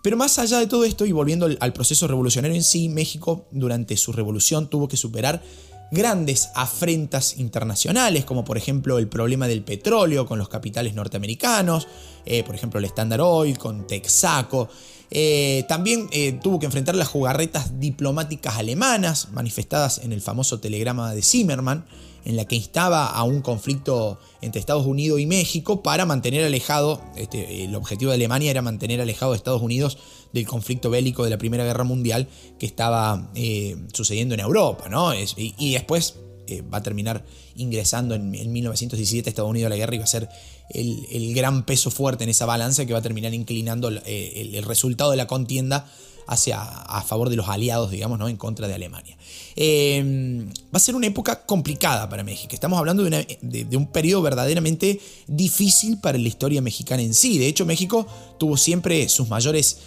Pero 0.04 0.18
más 0.18 0.38
allá 0.38 0.58
de 0.58 0.66
todo 0.66 0.84
esto 0.84 1.06
y 1.06 1.12
volviendo 1.12 1.48
al 1.58 1.72
proceso 1.72 2.06
revolucionario 2.06 2.54
en 2.54 2.62
sí, 2.62 2.90
México 2.90 3.46
durante 3.50 3.96
su 3.96 4.12
revolución 4.12 4.68
tuvo 4.68 4.86
que 4.86 4.98
superar 4.98 5.42
grandes 5.90 6.50
afrentas 6.54 7.38
internacionales, 7.38 8.26
como 8.26 8.44
por 8.44 8.58
ejemplo 8.58 8.98
el 8.98 9.08
problema 9.08 9.48
del 9.48 9.62
petróleo 9.62 10.26
con 10.26 10.38
los 10.38 10.50
capitales 10.50 10.94
norteamericanos, 10.94 11.88
eh, 12.26 12.44
por 12.44 12.54
ejemplo 12.54 12.80
el 12.80 12.84
Standard 12.84 13.22
Oil 13.22 13.56
con 13.56 13.86
Texaco. 13.86 14.68
Eh, 15.10 15.64
también 15.68 16.06
eh, 16.12 16.38
tuvo 16.42 16.58
que 16.58 16.66
enfrentar 16.66 16.96
las 16.96 17.08
jugarretas 17.08 17.80
diplomáticas 17.80 18.58
alemanas 18.58 19.28
manifestadas 19.32 20.02
en 20.04 20.12
el 20.12 20.20
famoso 20.20 20.60
telegrama 20.60 21.14
de 21.14 21.22
Zimmermann, 21.22 21.86
en 22.24 22.36
la 22.36 22.44
que 22.46 22.56
instaba 22.56 23.06
a 23.06 23.22
un 23.24 23.42
conflicto 23.42 24.18
entre 24.40 24.60
Estados 24.60 24.86
Unidos 24.86 25.20
y 25.20 25.26
México 25.26 25.82
para 25.82 26.06
mantener 26.06 26.44
alejado, 26.44 27.02
este, 27.16 27.64
el 27.64 27.74
objetivo 27.74 28.10
de 28.10 28.16
Alemania 28.16 28.50
era 28.50 28.62
mantener 28.62 29.00
alejado 29.00 29.32
a 29.32 29.36
Estados 29.36 29.62
Unidos 29.62 29.98
del 30.32 30.46
conflicto 30.46 30.90
bélico 30.90 31.24
de 31.24 31.30
la 31.30 31.38
Primera 31.38 31.64
Guerra 31.64 31.84
Mundial 31.84 32.28
que 32.58 32.66
estaba 32.66 33.30
eh, 33.34 33.76
sucediendo 33.92 34.34
en 34.34 34.40
Europa, 34.40 34.88
¿no? 34.88 35.12
y, 35.14 35.72
después 35.72 36.16
eh, 36.46 36.62
va 36.62 36.78
a 36.78 36.82
terminar 36.82 37.24
ingresando 37.56 38.14
en, 38.14 38.30
1917 38.30 39.28
Estados 39.28 39.50
Unidos 39.50 39.66
a 39.66 39.70
la 39.70 39.76
guerra 39.76 39.94
y 39.94 39.98
va 39.98 40.04
a 40.04 40.08
ser 40.08 40.28
el, 40.70 41.34
gran 41.34 41.64
peso 41.66 41.90
fuerte 41.90 42.24
en 42.24 42.30
esa 42.30 42.46
balanza 42.46 42.86
que 42.86 42.92
va 42.92 42.98
a 42.98 43.02
terminar 43.02 43.34
inclinando 43.34 43.88
el, 43.88 44.02
el 44.06 44.62
resultado 44.64 45.10
de 45.10 45.16
la 45.18 45.26
contienda 45.26 45.86
hacia, 46.26 46.60
a 46.62 47.02
favor 47.02 47.30
de 47.30 47.36
los 47.36 47.48
aliados, 47.48 47.90
digamos, 47.90 48.18
¿no? 48.18 48.28
en 48.28 48.36
contra 48.36 48.68
de 48.68 48.74
Alemania. 48.74 49.16
Em, 49.56 50.48
va 50.48 50.76
a 50.76 50.80
ser 50.80 50.94
una 50.94 51.06
época 51.06 51.44
complicada 51.46 52.08
para 52.08 52.24
México. 52.24 52.54
Estamos 52.54 52.78
hablando 52.78 53.04
de, 53.04 53.38
de, 53.40 53.76
un 53.76 53.86
periodo 53.86 54.22
verdaderamente 54.22 55.00
difícil 55.26 56.00
para 56.00 56.18
la 56.18 56.28
historia 56.28 56.60
mexicana 56.60 57.02
en 57.02 57.14
sí. 57.14 57.38
De 57.38 57.46
hecho, 57.46 57.64
México 57.66 58.06
tuvo 58.38 58.56
siempre 58.56 59.08
sus 59.08 59.28
mayores 59.28 59.78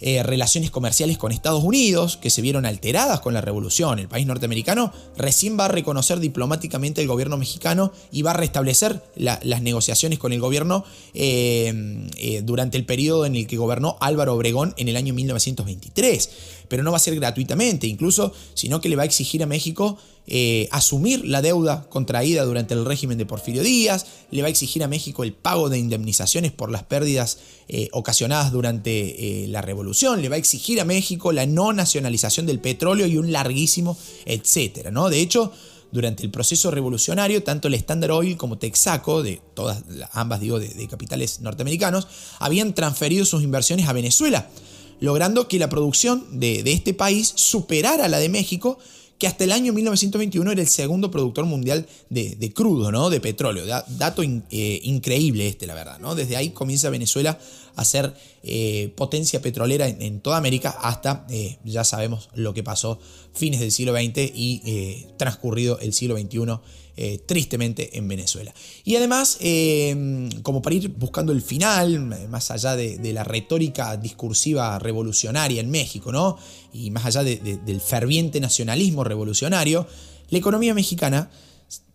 eh, 0.00 0.22
relaciones 0.22 0.70
comerciales 0.70 1.18
con 1.18 1.32
Estados 1.32 1.64
Unidos, 1.64 2.16
que 2.16 2.30
se 2.30 2.42
vieron 2.42 2.66
alteradas 2.66 3.20
con 3.20 3.34
la 3.34 3.40
revolución. 3.40 3.98
El 3.98 4.08
país 4.08 4.26
norteamericano 4.26 4.92
recién 5.16 5.58
va 5.58 5.66
a 5.66 5.68
reconocer 5.68 6.20
diplomáticamente 6.20 7.00
el 7.00 7.08
gobierno 7.08 7.36
mexicano 7.36 7.92
y 8.12 8.22
va 8.22 8.32
a 8.32 8.34
restablecer 8.34 9.02
las 9.16 9.62
negociaciones 9.62 10.18
con 10.18 10.32
el 10.32 10.40
gobierno 10.40 10.84
eh, 11.14 12.08
eh, 12.18 12.42
durante 12.42 12.76
el 12.76 12.84
periodo 12.84 13.26
en 13.26 13.36
el 13.36 13.46
que 13.46 13.56
gobernó 13.56 13.96
Álvaro 14.00 14.34
Obregón 14.34 14.74
en 14.76 14.88
el 14.88 14.96
año 14.96 15.14
1923 15.14 16.30
pero 16.68 16.82
no 16.82 16.90
va 16.90 16.96
a 16.96 17.00
ser 17.00 17.14
gratuitamente, 17.14 17.86
incluso, 17.86 18.32
sino 18.54 18.80
que 18.80 18.88
le 18.88 18.96
va 18.96 19.02
a 19.02 19.06
exigir 19.06 19.42
a 19.42 19.46
México 19.46 19.98
eh, 20.26 20.68
asumir 20.72 21.24
la 21.24 21.42
deuda 21.42 21.86
contraída 21.88 22.44
durante 22.44 22.74
el 22.74 22.84
régimen 22.84 23.18
de 23.18 23.26
Porfirio 23.26 23.62
Díaz, 23.62 24.06
le 24.30 24.42
va 24.42 24.48
a 24.48 24.50
exigir 24.50 24.82
a 24.82 24.88
México 24.88 25.24
el 25.24 25.32
pago 25.32 25.68
de 25.68 25.78
indemnizaciones 25.78 26.52
por 26.52 26.70
las 26.70 26.82
pérdidas 26.82 27.38
eh, 27.68 27.88
ocasionadas 27.92 28.52
durante 28.52 29.44
eh, 29.44 29.48
la 29.48 29.62
revolución, 29.62 30.22
le 30.22 30.28
va 30.28 30.36
a 30.36 30.38
exigir 30.38 30.80
a 30.80 30.84
México 30.84 31.32
la 31.32 31.46
no 31.46 31.72
nacionalización 31.72 32.46
del 32.46 32.60
petróleo 32.60 33.06
y 33.06 33.16
un 33.16 33.32
larguísimo 33.32 33.96
etcétera, 34.24 34.90
¿no? 34.90 35.08
De 35.08 35.20
hecho, 35.20 35.52
durante 35.92 36.22
el 36.22 36.30
proceso 36.30 36.70
revolucionario, 36.70 37.42
tanto 37.42 37.68
el 37.68 37.74
Standard 37.74 38.10
Oil 38.10 38.36
como 38.36 38.58
Texaco, 38.58 39.22
de 39.22 39.40
todas, 39.54 39.84
ambas 40.12 40.40
digo, 40.40 40.58
de 40.58 40.88
capitales 40.88 41.40
norteamericanos, 41.40 42.08
habían 42.38 42.74
transferido 42.74 43.24
sus 43.24 43.42
inversiones 43.42 43.88
a 43.88 43.92
Venezuela 43.92 44.48
logrando 45.00 45.48
que 45.48 45.58
la 45.58 45.68
producción 45.68 46.40
de, 46.40 46.62
este 46.66 46.94
país 46.94 47.32
superara 47.34 48.08
la 48.08 48.18
de 48.18 48.28
México, 48.28 48.78
que 49.18 49.26
hasta 49.26 49.44
el 49.44 49.52
año 49.52 49.72
1921 49.72 50.52
era 50.52 50.60
el 50.60 50.68
segundo 50.68 51.10
productor 51.10 51.46
mundial 51.46 51.86
de, 52.10 52.52
crudo, 52.54 52.92
¿no? 52.92 53.10
de 53.10 53.20
petróleo. 53.20 53.64
dato 53.88 54.22
eh, 54.22 54.80
increíble 54.84 55.48
este, 55.48 55.66
la 55.66 55.74
verdad. 55.74 55.98
¿no? 55.98 56.14
Desde 56.14 56.36
ahí 56.36 56.50
comienza 56.50 56.90
Venezuela 56.90 57.38
a 57.76 57.84
ser 57.84 58.14
eh, 58.42 58.92
potencia 58.96 59.40
petrolera 59.40 59.86
en, 59.86 60.20
toda 60.20 60.38
América 60.38 60.70
hasta, 60.70 61.26
eh, 61.30 61.58
ya 61.64 61.84
sabemos 61.84 62.28
lo 62.34 62.52
que 62.54 62.62
pasó, 62.62 62.98
fines 63.32 63.60
del 63.60 63.70
siglo 63.70 63.94
XX 63.94 64.32
y 64.34 65.06
transcurrido 65.16 65.78
el 65.78 65.92
siglo 65.92 66.16
XXI 66.16 66.58
eh, 66.98 67.20
tristemente 67.26 67.98
en 67.98 68.08
Venezuela. 68.08 68.54
Y 68.82 68.96
además, 68.96 69.36
eh, 69.40 70.30
como 70.42 70.62
para 70.62 70.76
ir 70.76 70.88
buscando 70.88 71.30
el 71.30 71.42
final, 71.42 72.26
más 72.30 72.50
allá 72.50 72.74
de, 72.74 73.12
la 73.12 73.22
retórica 73.22 73.98
discursiva 73.98 74.78
revolucionaria 74.78 75.60
en 75.60 75.70
México, 75.70 76.10
¿no? 76.10 76.38
Y 76.72 76.90
más 76.90 77.04
allá 77.04 77.22
del 77.22 77.80
ferviente 77.82 78.40
nacionalismo 78.40 79.04
revolucionario, 79.04 79.86
la 80.30 80.38
economía 80.38 80.72
mexicana 80.72 81.28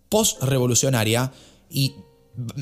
post-revolucionaria 0.07 1.31
y 1.67 1.95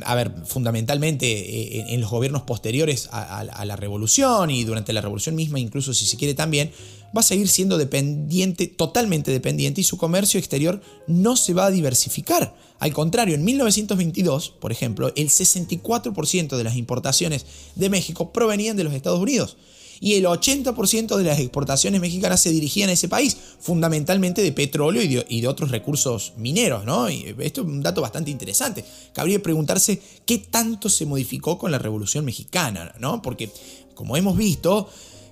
a 0.03 0.15
ver, 0.15 0.31
fundamentalmente 0.45 1.27
eh, 1.27 1.93
en 1.93 2.01
los 2.01 2.09
gobiernos 2.09 2.41
posteriores 2.41 3.07
a, 3.11 3.43
la 3.43 3.75
revolución 3.75 4.49
y 4.49 4.63
durante 4.63 4.93
la 4.93 5.01
revolución 5.01 5.35
misma, 5.35 5.59
incluso 5.59 5.93
si 5.93 6.05
se 6.05 6.17
quiere 6.17 6.33
también, 6.33 6.71
va 7.15 7.21
a 7.21 7.23
seguir 7.23 7.47
siendo 7.47 7.77
dependiente, 7.77 8.67
totalmente 8.67 9.31
dependiente, 9.31 9.81
y 9.81 9.83
su 9.83 9.97
comercio 9.97 10.39
exterior 10.39 10.81
no 11.07 11.35
se 11.35 11.53
va 11.53 11.67
a 11.67 11.71
diversificar. 11.71 12.55
Al 12.79 12.93
contrario, 12.93 13.35
en 13.35 13.43
1922, 13.43 14.49
por 14.59 14.71
ejemplo, 14.71 15.11
el 15.15 15.29
64% 15.29 16.57
de 16.57 16.63
las 16.63 16.75
importaciones 16.75 17.45
de 17.75 17.89
México 17.89 18.31
provenían 18.31 18.75
de 18.75 18.83
los 18.83 18.93
Estados 18.93 19.19
Unidos 19.19 19.57
y 20.01 20.15
el 20.15 20.25
80% 20.25 21.15
de 21.17 21.23
las 21.23 21.39
exportaciones 21.39 22.01
mexicanas 22.01 22.41
se 22.41 22.51
dirigían 22.51 22.89
a 22.89 22.93
ese 22.93 23.07
país, 23.07 23.37
fundamentalmente 23.59 24.41
de 24.41 24.51
petróleo 24.51 25.01
y 25.01 25.41
de, 25.41 25.47
otros 25.47 25.71
recursos 25.71 26.33
mineros, 26.37 26.85
¿no? 26.85 27.09
Y 27.09 27.35
esto 27.39 27.61
es 27.61 27.67
un 27.67 27.81
dato 27.81 28.01
bastante 28.01 28.31
interesante. 28.31 28.85
Cabría 29.13 29.41
preguntarse 29.41 30.01
qué 30.25 30.37
tanto 30.37 30.89
se 30.89 31.05
modificó 31.05 31.57
con 31.57 31.71
la 31.71 31.79
Revolución 31.79 32.25
Mexicana, 32.25 32.93
¿no? 32.99 33.21
Porque, 33.21 33.49
como 33.95 34.15
hemos 34.15 34.37
visto, 34.37 34.89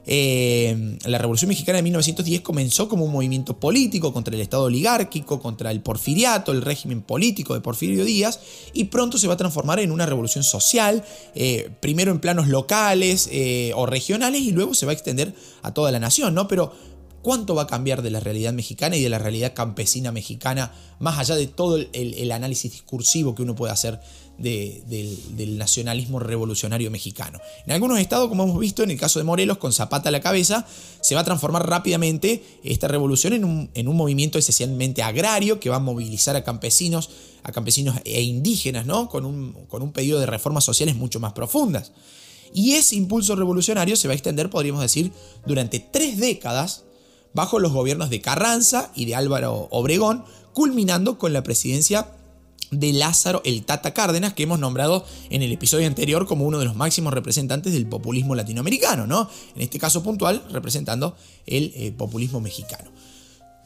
eh, 0.10 0.98
la 1.06 1.18
Revolución 1.18 1.50
Mexicana 1.50 1.76
de 1.78 1.84
1910 1.84 2.42
comenzó 2.42 2.88
como 2.88 3.04
un 3.04 3.12
movimiento 3.12 3.60
político 3.60 4.14
contra 4.14 4.34
el 4.34 4.40
Estado 4.42 4.64
oligárquico, 4.64 5.42
contra 5.42 5.70
el 5.70 5.82
porfiriato, 5.82 6.54
el 6.54 6.62
régimen 6.62 7.02
político 7.02 7.54
de 7.54 7.60
Porfirio 7.60 8.06
Díaz, 8.06 8.40
y 8.74 8.86
pronto 8.86 9.18
se 9.18 9.28
va 9.28 9.34
a 9.34 9.38
transformar 9.38 9.82
en 9.82 9.92
una 9.92 10.06
revolución 10.06 10.46
social, 10.46 11.04
eh, 11.36 11.70
primero 11.82 12.12
en 12.12 12.20
planos 12.20 12.48
locales 12.48 13.28
eh, 13.34 13.74
o 13.76 13.86
regionales, 13.86 14.42
y 14.42 14.52
luego 14.52 14.74
se 14.74 14.86
va 14.86 14.94
a 14.94 14.96
extender 14.96 15.36
a 15.62 15.74
toda 15.74 15.92
la 15.92 16.00
nación, 16.00 16.34
¿no? 16.34 16.48
Pero 16.48 16.72
cuánto 17.22 17.56
va 17.56 17.64
a 17.64 17.68
cambiar 17.68 18.04
de 18.04 18.10
la 18.10 18.22
realidad 18.22 18.54
mexicana 18.54 18.96
y 18.96 19.04
de 19.04 19.10
la 19.10 19.20
realidad 19.20 19.54
campesina 19.54 20.14
mexicana, 20.14 20.72
más 21.00 21.20
allá 21.20 21.36
de 21.36 21.48
todo 21.48 21.76
el, 21.76 22.32
análisis 22.32 22.72
discursivo 22.72 23.36
que 23.36 23.42
uno 23.42 23.54
puede 23.54 23.74
hacer 23.74 24.00
del, 24.38 25.58
nacionalismo 25.58 26.20
revolucionario 26.20 26.92
mexicano. 26.92 27.40
En 27.66 27.74
algunos 27.74 28.00
estados, 28.00 28.30
como 28.30 28.44
hemos 28.44 28.60
visto 28.60 28.84
en 28.84 28.92
el 28.92 29.00
caso 29.00 29.20
de 29.20 29.26
Morelos, 29.26 29.58
con 29.58 29.74
Zapata 29.74 30.10
a 30.10 30.12
la 30.12 30.22
cabeza, 30.22 30.66
se 31.02 31.16
va 31.16 31.22
a 31.22 31.24
transformar 31.24 31.68
rápidamente 31.68 32.44
esta 32.64 32.88
revolución 32.88 33.34
en 33.34 33.88
un, 33.88 33.96
movimiento 33.96 34.38
esencialmente 34.38 35.02
agrario 35.02 35.60
que 35.60 35.70
va 35.70 35.78
a 35.78 35.80
movilizar 35.80 36.36
a 36.36 36.44
campesinos, 36.44 37.10
a 37.44 37.52
campesinos 37.52 37.96
e 38.06 38.22
indígenas, 38.22 38.86
¿no? 38.86 39.10
con, 39.10 39.26
un, 39.26 39.54
con 39.68 39.82
un 39.82 39.92
pedido 39.92 40.20
de 40.20 40.26
reformas 40.26 40.64
sociales 40.64 40.96
mucho 40.96 41.20
más 41.20 41.34
profundas. 41.34 41.92
Y 42.54 42.74
ese 42.76 42.96
impulso 42.96 43.36
revolucionario 43.36 43.96
se 43.96 44.08
va 44.08 44.14
a 44.14 44.16
extender, 44.16 44.50
podríamos 44.50 44.82
decir, 44.82 45.12
durante 45.46 45.80
tres 45.80 46.18
décadas 46.18 46.84
bajo 47.34 47.60
los 47.60 47.72
gobiernos 47.72 48.10
de 48.10 48.22
Carranza 48.22 48.92
y 48.96 49.06
de 49.06 49.16
Álvaro 49.16 49.68
Obregón, 49.72 50.24
culminando 50.54 51.18
con 51.18 51.34
la 51.34 51.44
presidencia 51.44 52.17
de 52.72 52.94
Lázaro 52.94 53.42
el 53.46 53.64
Tata 53.64 53.94
Cárdenas, 53.94 54.34
que 54.34 54.44
hemos 54.44 54.60
nombrado 54.60 55.06
en 55.30 55.44
el 55.44 55.52
episodio 55.52 55.88
anterior 55.88 56.28
como 56.28 56.46
uno 56.46 56.60
de 56.60 56.66
los 56.66 56.76
máximos 56.76 57.14
representantes 57.14 57.74
del 57.74 57.88
populismo 57.88 58.36
latinoamericano, 58.36 59.08
¿no? 59.08 59.30
En 59.56 59.62
este 59.62 59.80
caso 59.80 60.04
puntual, 60.04 60.44
representando 60.52 61.16
el 61.46 61.74
eh, 61.76 61.92
populismo 61.92 62.42
mexicano. 62.42 62.92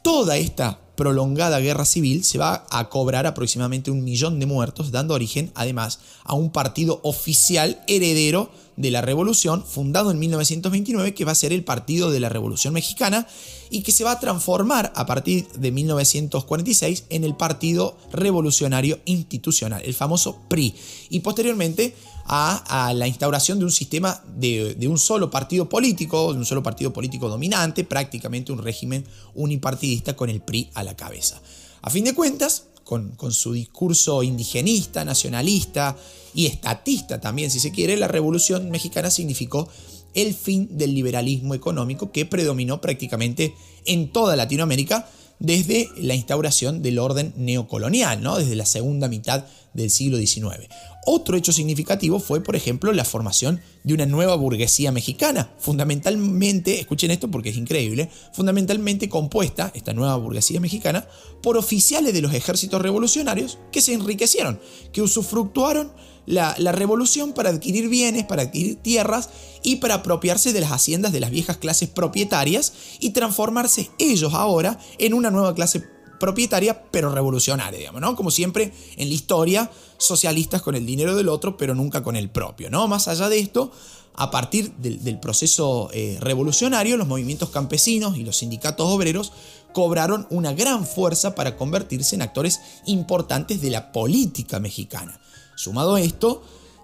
Toda 0.03 0.37
esta 0.37 0.79
prolongada 0.95 1.59
guerra 1.59 1.85
civil 1.85 2.23
se 2.23 2.37
va 2.37 2.65
a 2.69 2.89
cobrar 2.89 3.27
aproximadamente 3.27 3.91
un 3.91 4.03
millón 4.03 4.39
de 4.39 4.45
muertos, 4.45 4.91
dando 4.91 5.13
origen 5.13 5.51
además 5.55 5.99
a 6.23 6.33
un 6.33 6.51
partido 6.51 6.99
oficial 7.03 7.81
heredero 7.87 8.51
de 8.81 8.91
la 8.91 9.01
revolución, 9.01 9.63
fundado 9.63 10.11
en 10.11 10.19
1929, 10.19 11.13
que 11.13 11.25
va 11.25 11.31
a 11.31 11.35
ser 11.35 11.53
el 11.53 11.63
Partido 11.63 12.09
de 12.09 12.19
la 12.19 12.29
Revolución 12.29 12.73
Mexicana 12.73 13.27
y 13.69 13.83
que 13.83 13.91
se 13.91 14.03
va 14.03 14.11
a 14.11 14.19
transformar 14.19 14.91
a 14.95 15.05
partir 15.05 15.47
de 15.53 15.71
1946 15.71 17.05
en 17.09 17.23
el 17.23 17.35
Partido 17.35 17.95
Revolucionario 18.11 18.99
Institucional, 19.05 19.83
el 19.85 19.93
famoso 19.93 20.41
PRI, 20.49 20.73
y 21.09 21.19
posteriormente 21.19 21.95
a, 22.25 22.93
la 22.95 23.07
instauración 23.07 23.59
de 23.59 23.65
un 23.65 23.71
sistema 23.71 24.23
de, 24.35 24.75
un 24.87 24.97
solo 24.97 25.29
partido 25.29 25.69
político, 25.69 26.33
de 26.33 26.39
un 26.39 26.45
solo 26.45 26.63
partido 26.63 26.91
político 26.91 27.29
dominante, 27.29 27.83
prácticamente 27.83 28.51
un 28.51 28.63
régimen 28.63 29.05
unipartidista 29.35 30.15
con 30.15 30.29
el 30.29 30.41
PRI 30.41 30.71
a 30.73 30.83
la 30.83 30.95
cabeza. 30.95 31.41
A 31.81 31.89
fin 31.89 32.03
de 32.03 32.15
cuentas, 32.15 32.65
con, 32.91 33.31
su 33.31 33.53
discurso 33.53 34.21
indigenista, 34.21 35.05
nacionalista 35.05 35.95
y 36.33 36.47
estatista 36.47 37.21
también, 37.21 37.49
si 37.49 37.61
se 37.61 37.71
quiere, 37.71 37.95
la 37.95 38.09
Revolución 38.09 38.69
Mexicana 38.69 39.09
significó 39.09 39.69
el 40.13 40.33
fin 40.33 40.67
del 40.77 40.93
liberalismo 40.93 41.53
económico 41.53 42.11
que 42.11 42.25
predominó 42.25 42.81
prácticamente 42.81 43.55
en 43.85 44.11
toda 44.11 44.35
Latinoamérica 44.35 45.07
desde 45.39 45.87
la 45.95 46.15
instauración 46.15 46.81
del 46.81 46.99
orden 46.99 47.33
neocolonial, 47.37 48.21
¿no? 48.21 48.37
desde 48.37 48.55
la 48.55 48.65
segunda 48.65 49.07
mitad 49.07 49.45
del 49.73 49.89
siglo 49.89 50.17
XIX. 50.17 50.67
Otro 51.05 51.35
hecho 51.35 51.51
significativo 51.51 52.19
fue, 52.19 52.43
por 52.43 52.55
ejemplo, 52.55 52.93
la 52.93 53.05
formación 53.05 53.59
de 53.83 53.93
una 53.95 54.05
nueva 54.05 54.35
burguesía 54.35 54.91
mexicana, 54.91 55.51
fundamentalmente, 55.57 56.79
escuchen 56.79 57.09
esto 57.09 57.31
porque 57.31 57.49
es 57.49 57.57
increíble, 57.57 58.09
fundamentalmente 58.33 59.09
compuesta, 59.09 59.71
esta 59.73 59.93
nueva 59.93 60.15
burguesía 60.17 60.59
mexicana, 60.59 61.07
por 61.41 61.57
oficiales 61.57 62.13
de 62.13 62.21
los 62.21 62.33
ejércitos 62.33 62.81
revolucionarios 62.81 63.57
que 63.71 63.81
se 63.81 63.93
enriquecieron, 63.93 64.59
que 64.93 65.01
usufructuaron 65.01 65.91
la, 66.25 66.53
revolución 66.71 67.33
para 67.33 67.49
adquirir 67.49 67.89
bienes, 67.89 68.25
para 68.25 68.43
adquirir 68.43 68.75
tierras 68.77 69.29
y 69.63 69.77
para 69.77 69.95
apropiarse 69.95 70.53
de 70.53 70.61
las 70.61 70.71
haciendas 70.71 71.11
de 71.11 71.19
las 71.19 71.31
viejas 71.31 71.57
clases 71.57 71.89
propietarias 71.89 72.73
y 72.99 73.11
transformarse 73.11 73.89
ellos 73.97 74.33
ahora 74.33 74.79
en 74.97 75.13
una 75.13 75.31
nueva 75.31 75.55
clase 75.55 75.83
propietaria 76.21 76.83
pero 76.91 77.13
revolucionaria, 77.13 77.79
digamos, 77.79 77.99
¿no? 77.99 78.15
Como 78.15 78.31
siempre 78.31 78.71
en 78.95 79.09
la 79.09 79.13
historia, 79.13 79.69
socialistas 79.97 80.61
con 80.61 80.75
el 80.75 80.85
dinero 80.85 81.17
del 81.17 81.27
otro 81.27 81.57
pero 81.57 81.75
nunca 81.75 82.01
con 82.01 82.15
el 82.15 82.29
propio, 82.29 82.69
¿no? 82.69 82.87
Más 82.87 83.09
allá 83.09 83.27
de 83.27 83.39
esto, 83.39 83.71
a 84.13 84.31
partir 84.31 84.71
del, 84.73 85.19
proceso 85.19 85.89
eh, 85.93 86.17
revolucionario, 86.21 86.95
los 86.95 87.07
movimientos 87.07 87.49
campesinos 87.49 88.17
y 88.17 88.23
los 88.23 88.37
sindicatos 88.37 88.87
obreros 88.87 89.33
cobraron 89.73 90.27
una 90.29 90.53
gran 90.53 90.85
fuerza 90.85 91.33
para 91.33 91.57
convertirse 91.57 92.15
en 92.15 92.21
actores 92.21 92.61
importantes 92.85 93.61
de 93.61 93.71
la 93.71 93.91
política 93.91 94.59
mexicana. 94.59 95.19
Sumado 95.55 95.97
esto, 95.97 96.43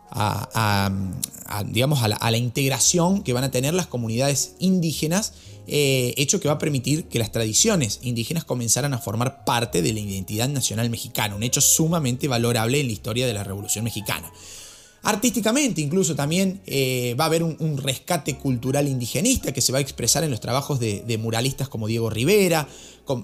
a, 0.10 0.92
digamos, 1.66 2.02
a 2.02 2.08
la, 2.32 2.38
integración 2.38 3.24
que 3.24 3.34
van 3.34 3.44
a 3.44 3.52
tener 3.52 3.74
las 3.74 3.88
comunidades 3.88 4.56
indígenas, 4.60 5.34
eh, 5.68 6.14
hecho 6.18 6.40
que 6.40 6.48
va 6.48 6.56
a 6.56 6.60
permitir 6.60 7.06
que 7.06 7.20
las 7.20 7.32
tradiciones 7.32 8.00
indígenas 8.02 8.46
comenzaran 8.46 8.94
a 8.94 9.00
formar 9.00 9.44
parte 9.44 9.82
de 9.82 9.94
la 9.94 10.00
identidad 10.00 10.48
nacional 10.48 10.90
mexicana, 10.90 11.36
un 11.36 11.44
hecho 11.44 11.62
sumamente 11.62 12.28
valorable 12.28 12.80
en 12.80 12.88
la 12.88 12.94
historia 12.94 13.28
de 13.28 13.34
la 13.34 13.44
Revolución 13.44 13.84
Mexicana. 13.84 14.32
Artísticamente 15.08 15.80
incluso 15.80 16.18
también 16.18 16.60
eh, 16.66 17.16
va 17.18 17.24
a 17.24 17.28
haber 17.28 17.42
un, 17.42 17.78
rescate 17.78 18.36
cultural 18.36 18.90
indigenista 18.90 19.54
que 19.54 19.62
se 19.62 19.72
va 19.72 19.78
a 19.78 19.82
expresar 19.82 20.26
en 20.26 20.32
los 20.32 20.42
trabajos 20.42 20.82
de, 20.82 21.18
muralistas 21.18 21.70
como 21.70 21.88
Diego 21.88 22.10
Rivera, 22.10 22.68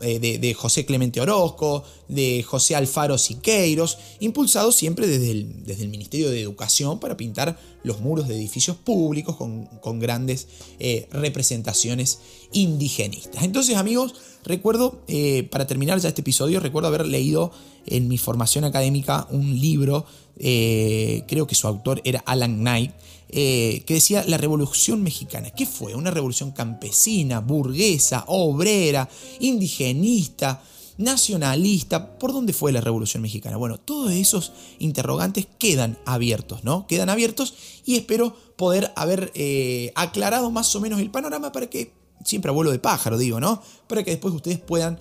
eh, 0.01 0.39
de, 0.39 0.53
José 0.53 0.86
Clemente 0.86 1.19
Orozco, 1.19 1.84
de 2.07 2.41
José 2.41 2.77
Alfaro 2.77 3.17
Siqueiros, 3.17 3.97
impulsados 4.21 4.77
siempre 4.77 5.07
desde 5.07 5.31
el, 5.31 5.89
Ministerio 5.89 6.29
de 6.29 6.39
Educación 6.39 7.01
para 7.01 7.17
pintar 7.17 7.59
los 7.84 7.99
muros 7.99 8.29
de 8.29 8.38
edificios 8.38 8.77
públicos 8.77 9.36
con, 9.36 9.99
grandes 9.99 10.47
eh, 10.79 11.09
representaciones 11.11 12.19
indigenistas. 12.53 13.43
Entonces 13.43 13.75
amigos, 13.75 14.13
recuerdo, 14.45 15.01
para 15.49 15.67
terminar 15.67 15.99
ya 15.99 16.07
este 16.07 16.21
episodio, 16.21 16.61
recuerdo 16.61 16.88
haber 16.88 17.05
leído 17.05 17.51
en 17.86 18.07
mi 18.07 18.17
formación 18.17 18.63
académica 18.63 19.27
un 19.29 19.59
libro, 19.59 20.05
eh, 20.38 21.23
creo 21.27 21.47
que 21.47 21.55
su 21.55 21.67
autor 21.67 22.01
era 22.03 22.23
Alan 22.25 22.59
Knight, 22.59 22.91
eh, 23.29 23.84
que 23.86 23.95
decía 23.95 24.23
la 24.27 24.38
revolución 24.38 25.01
mexicana. 25.01 25.49
¿Qué 25.49 25.65
fue? 25.65 25.95
Una 25.95 26.11
revolución 26.11 26.51
campesina, 26.51 27.39
burguesa, 27.39 28.25
obrera, 28.27 29.09
indigenista, 29.39 30.61
nacionalista. 30.97 32.19
¿Por 32.19 32.31
dónde 32.31 32.53
fue 32.53 32.71
la 32.71 32.81
revolución 32.81 33.23
mexicana? 33.23 33.57
Bueno, 33.57 33.79
todos 33.79 34.11
esos 34.11 34.53
interrogantes 34.79 35.47
quedan 35.57 35.97
abiertos, 36.05 36.63
¿no? 36.63 36.86
Quedan 36.86 37.09
abiertos 37.09 37.55
y 37.86 37.95
espero 37.95 38.36
poder 38.55 38.91
haber 38.95 39.31
eh, 39.34 39.91
aclarado 39.95 40.51
más 40.51 40.75
o 40.75 40.81
menos 40.81 40.99
el 40.99 41.09
panorama 41.09 41.51
para 41.51 41.67
que, 41.67 41.91
siempre 42.23 42.49
abuelo 42.49 42.71
de 42.71 42.79
pájaro 42.79 43.17
digo, 43.17 43.39
¿no? 43.39 43.61
Para 43.88 44.03
que 44.03 44.11
después 44.11 44.34
ustedes 44.34 44.59
puedan 44.59 44.99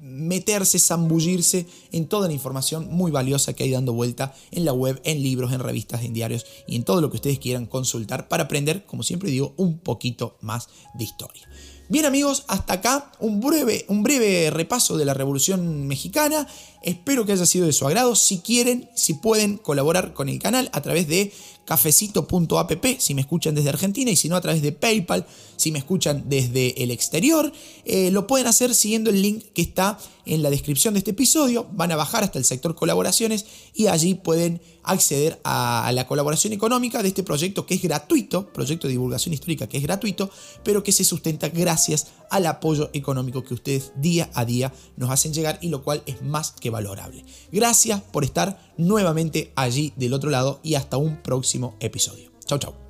meterse, 0.00 0.78
zambullirse 0.78 1.66
en 1.92 2.06
toda 2.06 2.26
la 2.26 2.34
información 2.34 2.88
muy 2.90 3.10
valiosa 3.10 3.52
que 3.52 3.64
hay 3.64 3.70
dando 3.70 3.92
vuelta 3.92 4.34
en 4.50 4.64
la 4.64 4.72
web, 4.72 5.00
en 5.04 5.22
libros, 5.22 5.52
en 5.52 5.60
revistas, 5.60 6.02
en 6.02 6.12
diarios 6.12 6.46
y 6.66 6.76
en 6.76 6.84
todo 6.84 7.00
lo 7.00 7.10
que 7.10 7.16
ustedes 7.16 7.38
quieran 7.38 7.66
consultar 7.66 8.28
para 8.28 8.44
aprender, 8.44 8.84
como 8.86 9.02
siempre 9.02 9.30
digo, 9.30 9.54
un 9.56 9.78
poquito 9.78 10.38
más 10.40 10.68
de 10.94 11.04
historia. 11.04 11.48
Bien 11.90 12.06
amigos, 12.06 12.44
hasta 12.46 12.74
acá 12.74 13.10
un 13.18 13.40
breve, 13.40 13.84
un 13.88 14.04
breve 14.04 14.50
repaso 14.50 14.96
de 14.96 15.04
la 15.04 15.12
Revolución 15.12 15.88
Mexicana. 15.88 16.46
Espero 16.84 17.26
que 17.26 17.32
haya 17.32 17.46
sido 17.46 17.66
de 17.66 17.72
su 17.72 17.84
agrado. 17.84 18.14
Si 18.14 18.38
quieren, 18.38 18.88
si 18.94 19.14
pueden 19.14 19.58
colaborar 19.58 20.14
con 20.14 20.28
el 20.28 20.38
canal 20.38 20.70
a 20.72 20.82
través 20.82 21.08
de 21.08 21.32
cafecito.app 21.70 22.84
si 22.98 23.14
me 23.14 23.20
escuchan 23.20 23.54
desde 23.54 23.68
Argentina 23.68 24.10
y 24.10 24.16
si 24.16 24.28
no 24.28 24.34
a 24.34 24.40
través 24.40 24.60
de 24.60 24.72
PayPal 24.72 25.24
si 25.54 25.70
me 25.70 25.78
escuchan 25.78 26.24
desde 26.26 26.82
el 26.82 26.90
exterior. 26.90 27.52
Eh, 27.84 28.10
lo 28.10 28.26
pueden 28.26 28.48
hacer 28.48 28.74
siguiendo 28.74 29.08
el 29.10 29.22
link 29.22 29.44
que 29.54 29.62
está 29.62 29.96
en 30.26 30.42
la 30.42 30.50
descripción 30.50 30.94
de 30.94 30.98
este 30.98 31.12
episodio. 31.12 31.68
Van 31.72 31.92
a 31.92 31.96
bajar 31.96 32.24
hasta 32.24 32.38
el 32.38 32.44
sector 32.44 32.74
colaboraciones 32.74 33.46
y 33.74 33.86
allí 33.86 34.14
pueden 34.14 34.60
acceder 34.82 35.40
a 35.44 35.90
la 35.94 36.06
colaboración 36.06 36.52
económica 36.52 37.02
de 37.02 37.08
este 37.08 37.22
proyecto 37.22 37.66
que 37.66 37.74
es 37.74 37.82
gratuito, 37.82 38.52
proyecto 38.52 38.86
de 38.86 38.92
divulgación 38.92 39.32
histórica 39.32 39.68
que 39.68 39.76
es 39.76 39.82
gratuito, 39.82 40.30
pero 40.64 40.82
que 40.82 40.92
se 40.92 41.04
sustenta 41.04 41.48
gracias 41.48 42.08
al 42.30 42.46
apoyo 42.46 42.90
económico 42.92 43.44
que 43.44 43.54
ustedes 43.54 43.92
día 43.96 44.30
a 44.34 44.44
día 44.44 44.72
nos 44.96 45.10
hacen 45.10 45.32
llegar 45.32 45.58
y 45.60 45.68
lo 45.68 45.82
cual 45.82 46.02
es 46.06 46.22
más 46.22 46.52
que 46.52 46.70
valorable. 46.70 47.24
Gracias 47.52 48.00
por 48.00 48.24
estar 48.24 48.72
nuevamente 48.76 49.52
allí 49.56 49.92
del 49.96 50.14
otro 50.14 50.30
lado 50.30 50.60
y 50.62 50.74
hasta 50.74 50.96
un 50.96 51.22
próximo 51.22 51.76
episodio. 51.80 52.30
Chau, 52.46 52.58
chau. 52.58 52.89